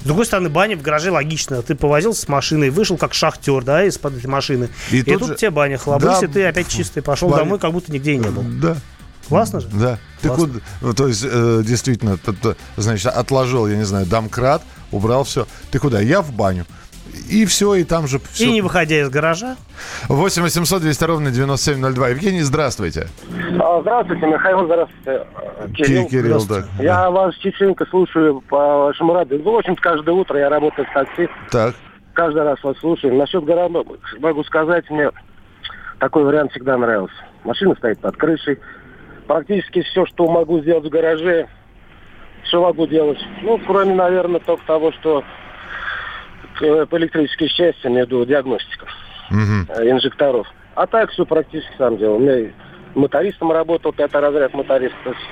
С 0.02 0.04
другой 0.04 0.26
стороны, 0.26 0.48
баня 0.48 0.76
в 0.76 0.82
гараже 0.82 1.10
логично. 1.10 1.62
Ты 1.62 1.74
повозился 1.74 2.22
с 2.22 2.28
машиной, 2.28 2.70
вышел 2.70 2.96
как 2.96 3.14
шахтер, 3.14 3.62
да, 3.64 3.84
из-под 3.84 4.18
этой 4.18 4.26
машины. 4.26 4.68
И 4.90 4.98
И, 4.98 5.02
тут 5.02 5.18
тут 5.20 5.28
же- 5.28 5.34
тебе 5.36 5.50
баня. 5.50 5.78
Хлобысь, 5.78 6.18
Да, 6.20 6.26
и 6.26 6.26
ты 6.26 6.44
опять 6.46 6.68
чистый. 6.68 7.02
Пошел 7.02 7.28
баня. 7.30 7.44
домой, 7.44 7.58
как 7.58 7.72
будто 7.72 7.92
нигде 7.92 8.12
и 8.14 8.18
не 8.18 8.28
был. 8.28 8.42
Да. 8.60 8.76
Классно 9.28 9.60
же? 9.60 9.68
Да. 9.68 9.98
Ты 10.20 10.28
Классно. 10.28 10.46
куда, 10.46 10.60
ну, 10.80 10.92
то 10.92 11.08
есть, 11.08 11.24
э, 11.24 11.62
действительно, 11.64 12.18
т- 12.18 12.32
т- 12.32 12.56
значит, 12.76 13.06
отложил, 13.06 13.66
я 13.68 13.76
не 13.76 13.84
знаю, 13.84 14.04
домкрат, 14.04 14.62
убрал 14.92 15.24
все. 15.24 15.46
Ты 15.70 15.78
куда? 15.78 16.00
Я 16.00 16.22
в 16.22 16.32
баню. 16.32 16.64
И 17.28 17.44
все, 17.44 17.74
и 17.74 17.84
там 17.84 18.06
же 18.06 18.20
все. 18.32 18.44
И 18.46 18.52
не 18.52 18.62
выходя 18.62 19.00
из 19.00 19.10
гаража, 19.10 19.56
8 20.08 20.42
800 20.42 20.80
200 20.80 21.04
ровно 21.04 21.30
9702. 21.30 22.08
Евгений, 22.10 22.40
здравствуйте. 22.42 23.08
А, 23.60 23.80
Здравствуйте, 23.82 24.26
Михаил, 24.26 24.64
здравствуйте, 24.64 25.26
Кирилл. 25.74 26.04
Ки- 26.06 26.10
Кирилл, 26.10 26.34
да. 26.34 26.40
Здравствуйте. 26.40 26.84
Я 26.84 27.10
вас 27.10 27.34
частенько 27.36 27.84
слушаю 27.86 28.40
по 28.48 28.84
вашему 28.84 29.12
радио. 29.12 29.38
Ну, 29.38 29.52
в 29.52 29.56
общем 29.58 29.76
каждое 29.76 30.12
утро 30.14 30.38
я 30.38 30.48
работаю 30.48 30.86
в 30.88 30.94
такси. 30.94 31.28
Так. 31.50 31.74
Каждый 32.14 32.44
раз 32.44 32.62
вас 32.62 32.78
слушаю. 32.78 33.14
Насчет 33.14 33.44
гаража 33.44 33.82
могу 34.20 34.44
сказать, 34.44 34.88
мне 34.88 35.10
такой 35.98 36.24
вариант 36.24 36.52
всегда 36.52 36.78
нравился. 36.78 37.14
Машина 37.44 37.74
стоит 37.76 37.98
под 38.00 38.16
крышей. 38.16 38.58
Практически 39.26 39.82
все, 39.82 40.06
что 40.06 40.30
могу 40.30 40.60
сделать 40.60 40.84
в 40.84 40.88
гараже, 40.88 41.46
все 42.44 42.60
могу 42.60 42.86
делать. 42.86 43.18
Ну, 43.42 43.58
кроме, 43.66 43.94
наверное, 43.94 44.40
только 44.40 44.64
того, 44.66 44.92
что 44.92 45.24
э, 46.60 46.86
по 46.86 46.96
электрической 46.98 47.48
части, 47.48 47.86
в 47.86 47.96
виду 47.96 48.24
диагностиков 48.24 48.88
э, 49.30 49.90
инжекторов. 49.90 50.46
А 50.74 50.86
так 50.86 51.10
все 51.10 51.24
практически 51.24 51.72
сам 51.78 51.96
делал. 51.98 52.16
У 52.16 52.20
меня 52.20 52.50
мотористом 52.94 53.52
работал, 53.52 53.92
пятый 53.92 54.20
разряд 54.20 54.54
моторист. 54.54 54.94
То 55.04 55.10
есть 55.10 55.22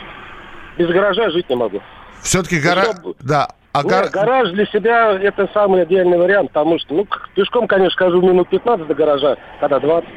без 0.78 0.88
гаража 0.88 1.30
жить 1.30 1.48
не 1.48 1.56
могу. 1.56 1.80
Все-таки 2.22 2.60
гараж... 2.60 2.86
Чтоб- 2.86 3.16
Да. 3.20 3.48
А 3.72 3.82
Нет, 3.82 3.90
гар- 3.92 4.10
гараж 4.10 4.50
для 4.50 4.66
себя 4.66 5.12
это 5.12 5.48
самый 5.54 5.84
идеальный 5.84 6.18
вариант, 6.18 6.50
потому 6.50 6.78
что, 6.80 6.92
ну, 6.92 7.06
пешком, 7.36 7.68
конечно, 7.68 7.96
хожу 8.04 8.20
минут 8.20 8.48
15 8.48 8.84
до 8.86 8.94
гаража, 8.94 9.36
когда 9.60 9.78
20 9.78 10.08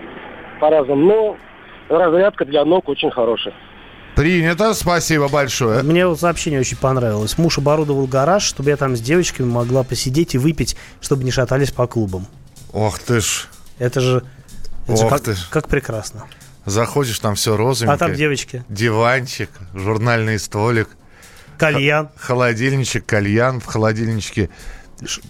по-разному, 0.60 1.38
но 1.90 1.98
разрядка 1.98 2.46
для 2.46 2.66
ног 2.66 2.90
очень 2.90 3.12
хорошая. 3.12 3.54
Принято, 4.16 4.74
спасибо 4.74 5.28
большое. 5.28 5.82
Мне 5.82 6.06
вот 6.06 6.20
сообщение 6.20 6.60
очень 6.60 6.78
понравилось. 6.78 7.38
Муж 7.38 7.58
оборудовал 7.58 8.06
гараж, 8.06 8.44
чтобы 8.44 8.70
я 8.70 8.78
там 8.78 8.96
с 8.96 9.02
девочками 9.02 9.48
могла 9.48 9.84
посидеть 9.84 10.36
и 10.36 10.38
выпить, 10.38 10.76
чтобы 11.02 11.24
не 11.24 11.32
шатались 11.32 11.72
по 11.72 11.88
клубам. 11.88 12.28
Ох 12.72 13.00
ты 13.00 13.22
ж. 13.22 13.48
Это 13.80 14.02
же, 14.02 14.24
это 14.88 14.98
же 14.98 15.04
Ох 15.06 15.10
как, 15.10 15.22
ты 15.22 15.34
ж. 15.34 15.48
как 15.50 15.68
прекрасно. 15.68 16.26
Заходишь, 16.66 17.18
там 17.20 17.36
все 17.36 17.58
розовенькое. 17.58 17.96
А 17.96 17.98
там 17.98 18.14
девочки. 18.14 18.64
Диванчик, 18.70 19.50
журнальный 19.74 20.38
столик, 20.40 20.90
Кальян, 21.58 22.10
холодильничек, 22.18 23.06
кальян 23.06 23.60
в 23.60 23.66
холодильничке. 23.66 24.50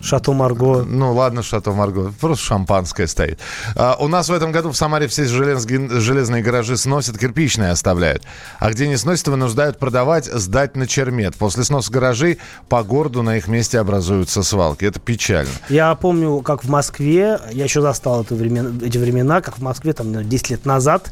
Шато 0.02 0.34
Марго. 0.34 0.84
Ну 0.84 1.14
ладно, 1.14 1.44
Шато 1.44 1.72
Марго, 1.72 2.14
просто 2.20 2.46
шампанское 2.46 3.08
стоит. 3.08 3.40
А, 3.76 3.96
у 4.00 4.08
нас 4.08 4.30
в 4.30 4.34
этом 4.34 4.52
году 4.52 4.72
в 4.72 4.78
Самаре 4.78 5.08
все 5.08 5.24
желез- 5.24 5.68
железные 6.00 6.44
гаражи 6.44 6.78
сносят, 6.78 7.18
кирпичные 7.18 7.72
оставляют. 7.72 8.24
А 8.60 8.70
где 8.72 8.88
не 8.88 8.98
сносят, 8.98 9.28
вынуждают 9.28 9.80
продавать, 9.80 10.26
сдать 10.26 10.76
на 10.76 10.88
чермет. 10.88 11.36
После 11.36 11.64
сноса 11.64 11.92
гаражей 11.92 12.40
по 12.70 12.84
городу 12.84 13.24
на 13.24 13.38
их 13.38 13.48
месте 13.48 13.80
образуются 13.80 14.44
свалки. 14.44 14.86
Это 14.86 15.00
печально. 15.00 15.52
Я 15.70 15.94
помню, 15.96 16.40
как 16.42 16.64
в 16.64 16.70
Москве, 16.70 17.40
я 17.52 17.64
еще 17.64 17.82
застал 17.82 18.24
это 18.24 18.36
времена, 18.36 18.70
эти 18.86 18.98
времена, 18.98 19.42
как 19.42 19.58
в 19.58 19.62
Москве, 19.62 19.94
там, 19.94 20.08
наверное, 20.08 20.30
10 20.30 20.50
лет 20.52 20.66
назад, 20.66 21.12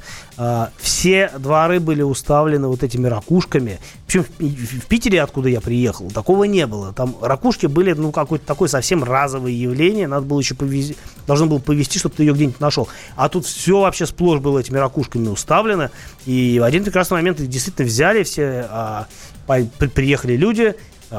все 0.78 1.32
дворы 1.38 1.80
были 1.80 2.02
уставлены 2.02 2.68
вот 2.68 2.84
этими 2.84 3.08
ракушками. 3.08 3.80
Причем 4.08 4.24
в, 4.24 4.86
Питере, 4.88 5.22
откуда 5.22 5.50
я 5.50 5.62
приехал, 5.62 6.10
такого 6.10 6.46
не 6.46 6.66
было. 6.66 6.94
Там 6.94 7.16
ракушки 7.22 7.68
были, 7.68 7.94
ну, 7.94 8.12
какое-то 8.12 8.46
такое 8.46 8.68
совсем 8.68 9.04
разовое 9.04 9.52
явление. 9.52 10.08
Надо 10.08 10.26
было 10.26 10.40
еще 10.40 10.56
повезти, 10.56 10.98
должно 11.28 11.46
было 11.46 11.60
повезти, 11.60 12.00
чтобы 12.00 12.16
ты 12.16 12.24
ее 12.24 12.34
где-нибудь 12.34 12.60
нашел. 12.60 12.88
А 13.16 13.30
тут 13.30 13.46
все 13.46 13.82
вообще 13.82 14.06
сплошь 14.06 14.40
было 14.40 14.60
этими 14.60 14.78
ракушками 14.78 15.28
уставлено. 15.28 15.92
И 16.26 16.58
в 16.60 16.64
один 16.64 16.84
прекрасный 16.84 17.16
момент 17.16 17.40
их 17.40 17.48
действительно 17.48 17.88
взяли, 17.88 18.24
все 18.24 18.68
а, 18.70 19.08
приехали 19.48 20.36
люди, 20.36 20.74
а, 20.74 20.76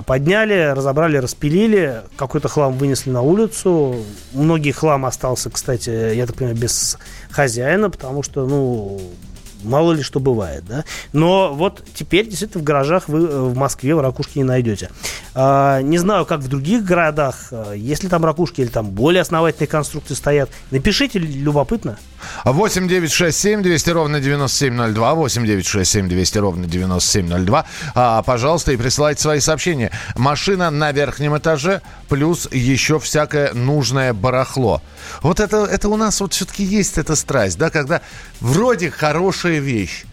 Подняли, 0.06 0.72
разобрали, 0.74 1.18
распилили, 1.18 2.02
какой-то 2.16 2.48
хлам 2.48 2.78
вынесли 2.78 3.10
на 3.10 3.20
улицу. 3.20 3.96
Многие 4.32 4.72
хлам 4.72 5.04
остался, 5.04 5.50
кстати, 5.50 6.14
я 6.14 6.26
так 6.26 6.36
понимаю, 6.36 6.56
без 6.56 6.96
хозяина, 7.30 7.90
потому 7.90 8.22
что, 8.22 8.46
ну, 8.46 9.00
мало 9.64 9.92
ли 9.92 10.02
что 10.02 10.20
бывает, 10.20 10.64
да. 10.66 10.84
Но 11.12 11.52
вот 11.52 11.84
теперь 11.94 12.26
действительно 12.26 12.62
в 12.62 12.64
гаражах 12.64 13.08
вы 13.08 13.20
э, 13.20 13.40
в 13.40 13.56
Москве 13.56 13.94
вы 13.94 14.02
ракушки 14.02 14.38
не 14.38 14.44
найдете. 14.44 14.90
А, 15.34 15.80
не 15.82 15.98
знаю, 15.98 16.26
как 16.26 16.40
в 16.40 16.48
других 16.48 16.84
городах, 16.84 17.48
а, 17.50 17.72
если 17.72 18.08
там 18.08 18.24
ракушки 18.24 18.60
или 18.60 18.68
там 18.68 18.90
более 18.90 19.22
основательные 19.22 19.68
конструкции 19.68 20.14
стоят. 20.14 20.50
Напишите, 20.70 21.18
любопытно. 21.18 21.98
8 22.44 22.88
9 22.88 23.12
6 23.12 23.38
7 23.38 23.62
200 23.62 23.90
ровно 23.90 24.20
9702. 24.20 25.14
8 25.14 25.46
9 25.46 25.66
6 25.66 25.90
7 25.90 26.08
200 26.08 26.38
ровно 26.38 26.66
9702. 26.66 27.64
А, 27.94 28.22
пожалуйста, 28.22 28.72
и 28.72 28.76
присылайте 28.76 29.20
свои 29.22 29.40
сообщения. 29.40 29.90
Машина 30.16 30.70
на 30.70 30.92
верхнем 30.92 31.36
этаже, 31.36 31.82
плюс 32.08 32.48
еще 32.50 32.98
всякое 32.98 33.52
нужное 33.54 34.12
барахло. 34.12 34.82
Вот 35.22 35.40
это, 35.40 35.64
это 35.64 35.88
у 35.88 35.96
нас 35.96 36.20
вот 36.20 36.32
все-таки 36.32 36.64
есть 36.64 36.98
эта 36.98 37.16
страсть, 37.16 37.58
да, 37.58 37.70
когда 37.70 38.02
вроде 38.40 38.90
хорошая 38.90 39.58
вещь. 39.58 40.04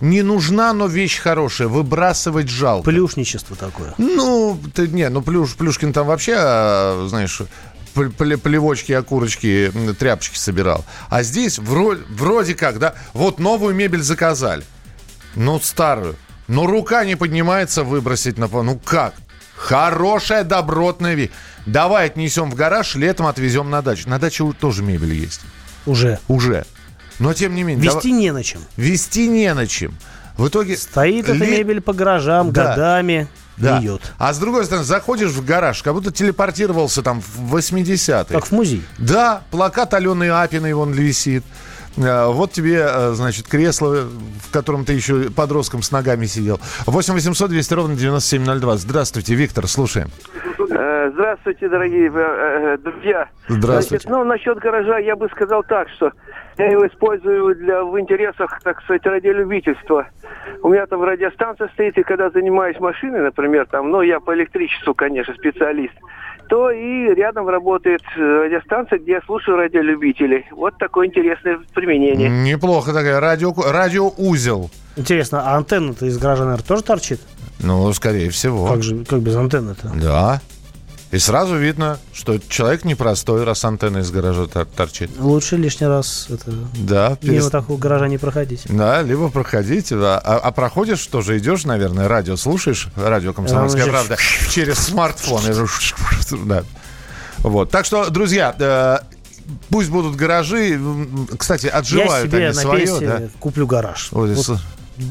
Не 0.00 0.22
нужна, 0.22 0.72
но 0.72 0.86
вещь 0.86 1.18
хорошая. 1.18 1.68
Выбрасывать 1.68 2.48
жалко. 2.48 2.84
Плюшничество 2.84 3.56
такое. 3.56 3.94
Ну, 3.96 4.58
ты, 4.74 4.88
не, 4.88 5.08
ну 5.08 5.22
Плюш, 5.22 5.54
Плюшкин 5.54 5.92
там 5.92 6.06
вообще, 6.06 6.34
а, 6.36 7.06
знаешь, 7.08 7.40
плевочки, 7.94 8.92
окурочки, 8.92 9.72
тряпочки 9.98 10.36
собирал. 10.36 10.84
А 11.08 11.22
здесь 11.22 11.58
вроде, 11.58 12.02
вроде 12.10 12.54
как, 12.54 12.78
да, 12.78 12.94
вот 13.12 13.38
новую 13.38 13.74
мебель 13.74 14.02
заказали. 14.02 14.64
Ну, 15.34 15.58
старую. 15.60 16.16
Но 16.48 16.66
рука 16.66 17.04
не 17.04 17.16
поднимается 17.16 17.84
выбросить 17.84 18.36
на 18.38 18.48
пол. 18.48 18.62
Ну 18.62 18.78
как? 18.84 19.14
Хорошая, 19.56 20.44
добротная 20.44 21.14
вещь. 21.14 21.30
Давай 21.64 22.06
отнесем 22.06 22.50
в 22.50 22.54
гараж, 22.54 22.94
летом 22.96 23.26
отвезем 23.26 23.70
на 23.70 23.80
дачу. 23.80 24.08
На 24.08 24.18
даче 24.18 24.52
тоже 24.60 24.82
мебель 24.82 25.14
есть. 25.14 25.40
Уже. 25.86 26.18
Уже. 26.28 26.66
Но 27.18 27.32
тем 27.32 27.54
не 27.54 27.62
менее. 27.62 27.84
Вести 27.84 28.12
не 28.12 28.32
на 28.32 28.42
чем. 28.42 28.60
давай- 28.60 28.90
вести 28.90 29.28
не 29.28 29.54
на 29.54 29.66
чем. 29.66 29.96
В 30.36 30.48
итоге... 30.48 30.76
Стоит 30.76 31.28
эта 31.28 31.44
ле- 31.44 31.58
мебель 31.58 31.80
по 31.80 31.92
гаражам 31.92 32.50
Да. 32.52 32.70
годами, 32.70 33.28
Да. 33.56 33.78
гниет. 33.78 34.00
А 34.18 34.32
с 34.32 34.38
другой 34.38 34.64
стороны, 34.64 34.84
заходишь 34.84 35.30
в 35.30 35.44
гараж, 35.44 35.82
как 35.82 35.94
будто 35.94 36.10
телепортировался 36.12 37.02
там 37.02 37.20
в 37.20 37.54
80-е. 37.54 38.24
Как 38.34 38.46
в 38.46 38.52
музей. 38.52 38.82
Да, 38.98 39.42
плакат 39.50 39.94
Алены 39.94 40.30
Апиной 40.30 40.72
вон 40.74 40.92
висит. 40.92 41.44
Э, 41.96 42.26
Вот 42.26 42.52
тебе, 42.52 42.84
э, 42.88 43.12
значит, 43.14 43.46
кресло, 43.46 44.08
в 44.42 44.50
котором 44.52 44.84
ты 44.84 44.94
еще 44.94 45.30
подростком 45.30 45.82
с 45.82 45.92
ногами 45.92 46.26
сидел. 46.26 46.60
8 46.86 47.14
800 47.14 47.50
200 47.50 47.74
ровно 47.74 47.94
9702. 47.96 48.76
Здравствуйте, 48.78 49.34
Виктор, 49.34 49.68
слушаем. 49.68 50.10
Э, 50.70 51.10
Здравствуйте, 51.14 51.68
дорогие 51.68 52.10
друзья. 52.78 53.28
Здравствуйте. 53.48 54.02
Значит, 54.06 54.10
ну, 54.10 54.24
насчет 54.24 54.58
гаража 54.58 54.98
я 54.98 55.14
бы 55.16 55.28
сказал 55.28 55.62
так, 55.62 55.88
что 55.90 56.10
я 56.58 56.70
его 56.70 56.86
использую 56.86 57.56
для, 57.56 57.82
в 57.82 57.98
интересах, 57.98 58.60
так 58.62 58.80
сказать, 58.82 59.04
радиолюбительства. 59.04 60.06
У 60.62 60.68
меня 60.68 60.86
там 60.86 61.02
радиостанция 61.02 61.68
стоит, 61.68 61.98
и 61.98 62.02
когда 62.02 62.30
занимаюсь 62.30 62.78
машиной, 62.78 63.20
например, 63.20 63.66
там, 63.70 63.90
ну, 63.90 64.02
я 64.02 64.20
по 64.20 64.34
электричеству, 64.34 64.94
конечно, 64.94 65.34
специалист, 65.34 65.94
то 66.48 66.70
и 66.70 67.14
рядом 67.14 67.48
работает 67.48 68.02
э, 68.16 68.20
радиостанция, 68.20 68.98
где 68.98 69.12
я 69.12 69.20
слушаю 69.22 69.56
радиолюбителей. 69.56 70.46
Вот 70.50 70.76
такое 70.78 71.06
интересное 71.06 71.58
применение. 71.74 72.28
Неплохо 72.28 72.92
такая. 72.92 73.18
Радио, 73.18 73.52
радиоузел. 73.54 74.70
Интересно, 74.96 75.42
а 75.44 75.56
антенна-то 75.56 76.06
из 76.06 76.18
гаража, 76.18 76.44
наверное, 76.44 76.66
тоже 76.66 76.82
торчит? 76.82 77.20
Ну, 77.60 77.92
скорее 77.92 78.30
всего. 78.30 78.66
Как 78.66 78.82
же, 78.82 79.04
как 79.04 79.20
без 79.20 79.36
антенны-то? 79.36 79.90
Да. 80.00 80.40
И 81.12 81.18
сразу 81.18 81.56
видно, 81.56 81.98
что 82.12 82.38
человек 82.48 82.84
непростой, 82.84 83.44
раз 83.44 83.64
антенна 83.64 83.98
из 83.98 84.10
гаража 84.10 84.46
тор- 84.46 84.64
торчит. 84.66 85.10
Лучше 85.18 85.56
лишний 85.56 85.86
раз 85.86 86.26
это, 86.28 86.50
Да, 86.74 87.16
мимо 87.22 87.36
перес- 87.36 87.50
такого 87.50 87.78
гаража 87.78 88.08
не 88.08 88.18
проходить. 88.18 88.62
Да, 88.68 89.00
либо 89.02 89.28
проходите, 89.28 89.96
да. 89.96 90.18
А, 90.18 90.38
а 90.38 90.50
проходишь 90.50 91.06
тоже, 91.06 91.38
идешь, 91.38 91.64
наверное, 91.64 92.08
радио 92.08 92.36
слушаешь, 92.36 92.88
радио 92.96 93.32
«Комсомольская 93.32 93.84
А, 93.86 93.88
правда», 93.90 94.16
через 94.50 94.78
смартфон. 94.78 95.42
Да. 96.46 96.64
Вот. 97.38 97.70
Так 97.70 97.84
что, 97.84 98.08
друзья, 98.10 98.54
э, 98.58 98.98
пусть 99.68 99.90
будут 99.90 100.16
гаражи. 100.16 100.80
Кстати, 101.38 101.66
Я 101.66 101.72
отживают 101.72 102.28
себе 102.30 102.38
они 102.46 102.56
на 102.56 102.60
свое, 102.60 102.86
пенсии 102.86 103.04
да? 103.06 103.22
куплю 103.38 103.66
гараж. 103.66 104.08
Вот 104.10 104.30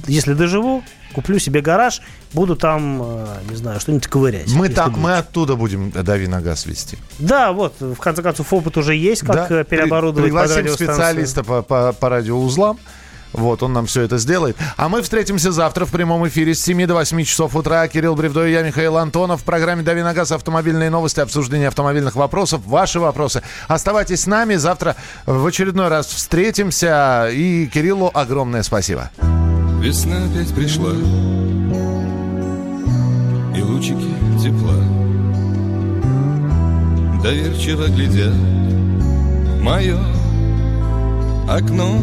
если 0.07 0.33
доживу, 0.33 0.83
куплю 1.13 1.39
себе 1.39 1.61
гараж, 1.61 2.01
буду 2.33 2.55
там, 2.55 3.01
э, 3.03 3.25
не 3.49 3.55
знаю, 3.55 3.79
что-нибудь 3.79 4.07
ковырять. 4.07 4.51
Мы, 4.53 4.67
будет. 4.69 4.97
мы 4.97 5.17
оттуда 5.17 5.55
будем 5.55 5.91
«Дави 5.91 6.27
на 6.27 6.41
газ» 6.41 6.65
вести. 6.65 6.97
Да, 7.19 7.51
вот, 7.51 7.79
в 7.79 7.97
конце 7.97 8.21
концов, 8.21 8.51
опыт 8.53 8.77
уже 8.77 8.95
есть, 8.95 9.21
как 9.21 9.49
Да, 9.49 9.61
э, 9.61 9.63
переоборудовать 9.63 10.31
при- 10.31 10.37
под 10.37 10.41
Пригласим 10.43 10.57
радиостанцию. 10.57 10.95
специалиста 10.95 11.43
по, 11.43 11.61
по, 11.61 11.93
по 11.93 12.09
радиоузлам. 12.09 12.79
Вот, 13.33 13.63
он 13.63 13.73
нам 13.73 13.87
все 13.87 14.03
это 14.03 14.19
сделает. 14.19 14.55
А 14.77 14.89
мы 14.89 15.01
встретимся 15.01 15.51
завтра 15.51 15.85
в 15.85 15.91
прямом 15.91 16.27
эфире 16.27 16.53
с 16.53 16.61
7 16.61 16.85
до 16.85 16.93
8 16.93 17.23
часов 17.23 17.55
утра. 17.55 17.87
Кирилл 17.87 18.15
Бревдо 18.15 18.45
и 18.45 18.51
я, 18.51 18.61
Михаил 18.61 18.95
Антонов. 18.95 19.41
В 19.41 19.43
программе 19.43 19.81
«Дави 19.81 20.03
на 20.03 20.13
газ» 20.13 20.31
автомобильные 20.31 20.91
новости, 20.91 21.19
обсуждение 21.19 21.67
автомобильных 21.69 22.15
вопросов, 22.15 22.61
ваши 22.65 22.99
вопросы. 22.99 23.41
Оставайтесь 23.67 24.21
с 24.21 24.27
нами. 24.27 24.53
Завтра 24.55 24.95
в 25.25 25.43
очередной 25.47 25.87
раз 25.87 26.05
встретимся. 26.07 27.27
И 27.31 27.65
Кириллу 27.73 28.11
огромное 28.13 28.61
спасибо. 28.61 29.09
Весна 29.83 30.15
опять 30.23 30.47
пришла. 30.53 30.93
И 33.53 33.61
лучики 33.61 34.07
тепла. 34.41 34.77
Доверчиво 37.21 37.87
глядя 37.87 38.31
в 38.31 39.61
Мое 39.61 39.99
окно. 41.49 41.99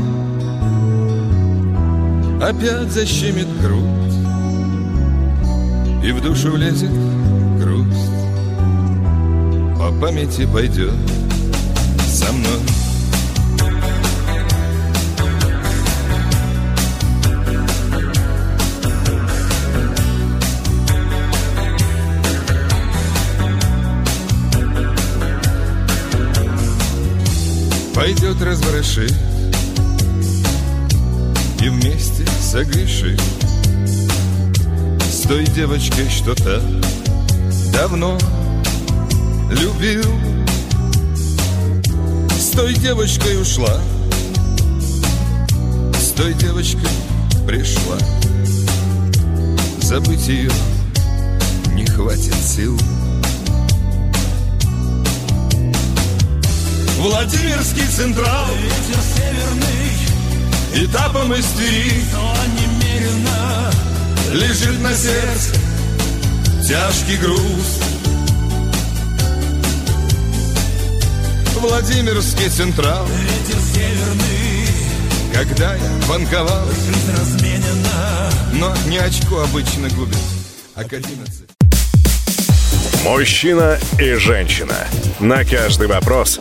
Опять 2.42 2.92
защемит 2.92 3.48
грудь. 3.62 4.14
И 6.04 6.12
в 6.12 6.22
душу 6.22 6.50
влезет 6.50 6.92
грусть. 7.58 8.10
По 9.78 9.90
памяти 9.90 10.46
пойдет 10.52 10.92
со 12.10 12.30
мной 12.30 12.60
Пойдет 28.00 28.40
разворошит 28.40 29.14
И 31.60 31.68
вместе 31.68 32.26
согрешит. 32.40 33.20
С 35.02 35.28
той 35.28 35.44
девочкой, 35.44 36.08
что 36.08 36.34
то 36.34 36.62
давно 37.74 38.18
любил. 39.50 40.10
С 42.30 42.52
той 42.52 42.72
девочкой 42.72 43.38
ушла. 43.38 43.78
С 45.92 46.12
той 46.12 46.32
девочкой 46.32 46.88
пришла. 47.46 47.98
Забыть 49.82 50.26
ее 50.26 50.50
не 51.74 51.84
хватит 51.84 52.34
сил 52.34 52.78
Владимирский 57.00 57.86
Централ. 57.86 58.46
Ветер 58.58 59.00
северный. 59.16 60.84
Этапом 60.84 61.32
истерик. 61.32 62.04
Но 62.12 62.34
немерено. 62.60 63.72
Лежит 64.32 64.78
на 64.82 64.92
сердце 64.94 65.54
Тяжкий 66.62 67.16
груз. 67.16 67.80
Владимирский 71.58 72.50
Централ. 72.50 73.06
Ветер 73.06 73.60
северный. 73.72 74.66
Когда 75.32 75.76
я 75.76 75.90
банковал. 76.06 76.66
Жизнь 76.66 77.18
разменена. 77.18 78.30
Но 78.52 78.74
не 78.90 78.98
очко 78.98 79.40
обычно 79.40 79.88
губит 79.88 80.18
А 80.74 80.84
к 80.84 80.92
11 80.92 81.48
Мужчина 83.06 83.78
и 83.98 84.12
женщина. 84.16 84.76
На 85.18 85.46
каждый 85.46 85.86
вопрос 85.86 86.40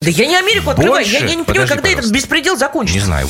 Да 0.00 0.10
я 0.10 0.26
не 0.26 0.36
Америку 0.36 0.70
открываю. 0.70 1.06
Я, 1.06 1.20
я 1.20 1.24
не 1.34 1.42
понимаю, 1.42 1.46
Подожди, 1.46 1.68
когда 1.68 1.88
этот 1.88 1.96
пожалуйста. 1.96 2.14
беспредел 2.14 2.56
закончится. 2.56 2.98
Не 2.98 3.04
знаю. 3.04 3.28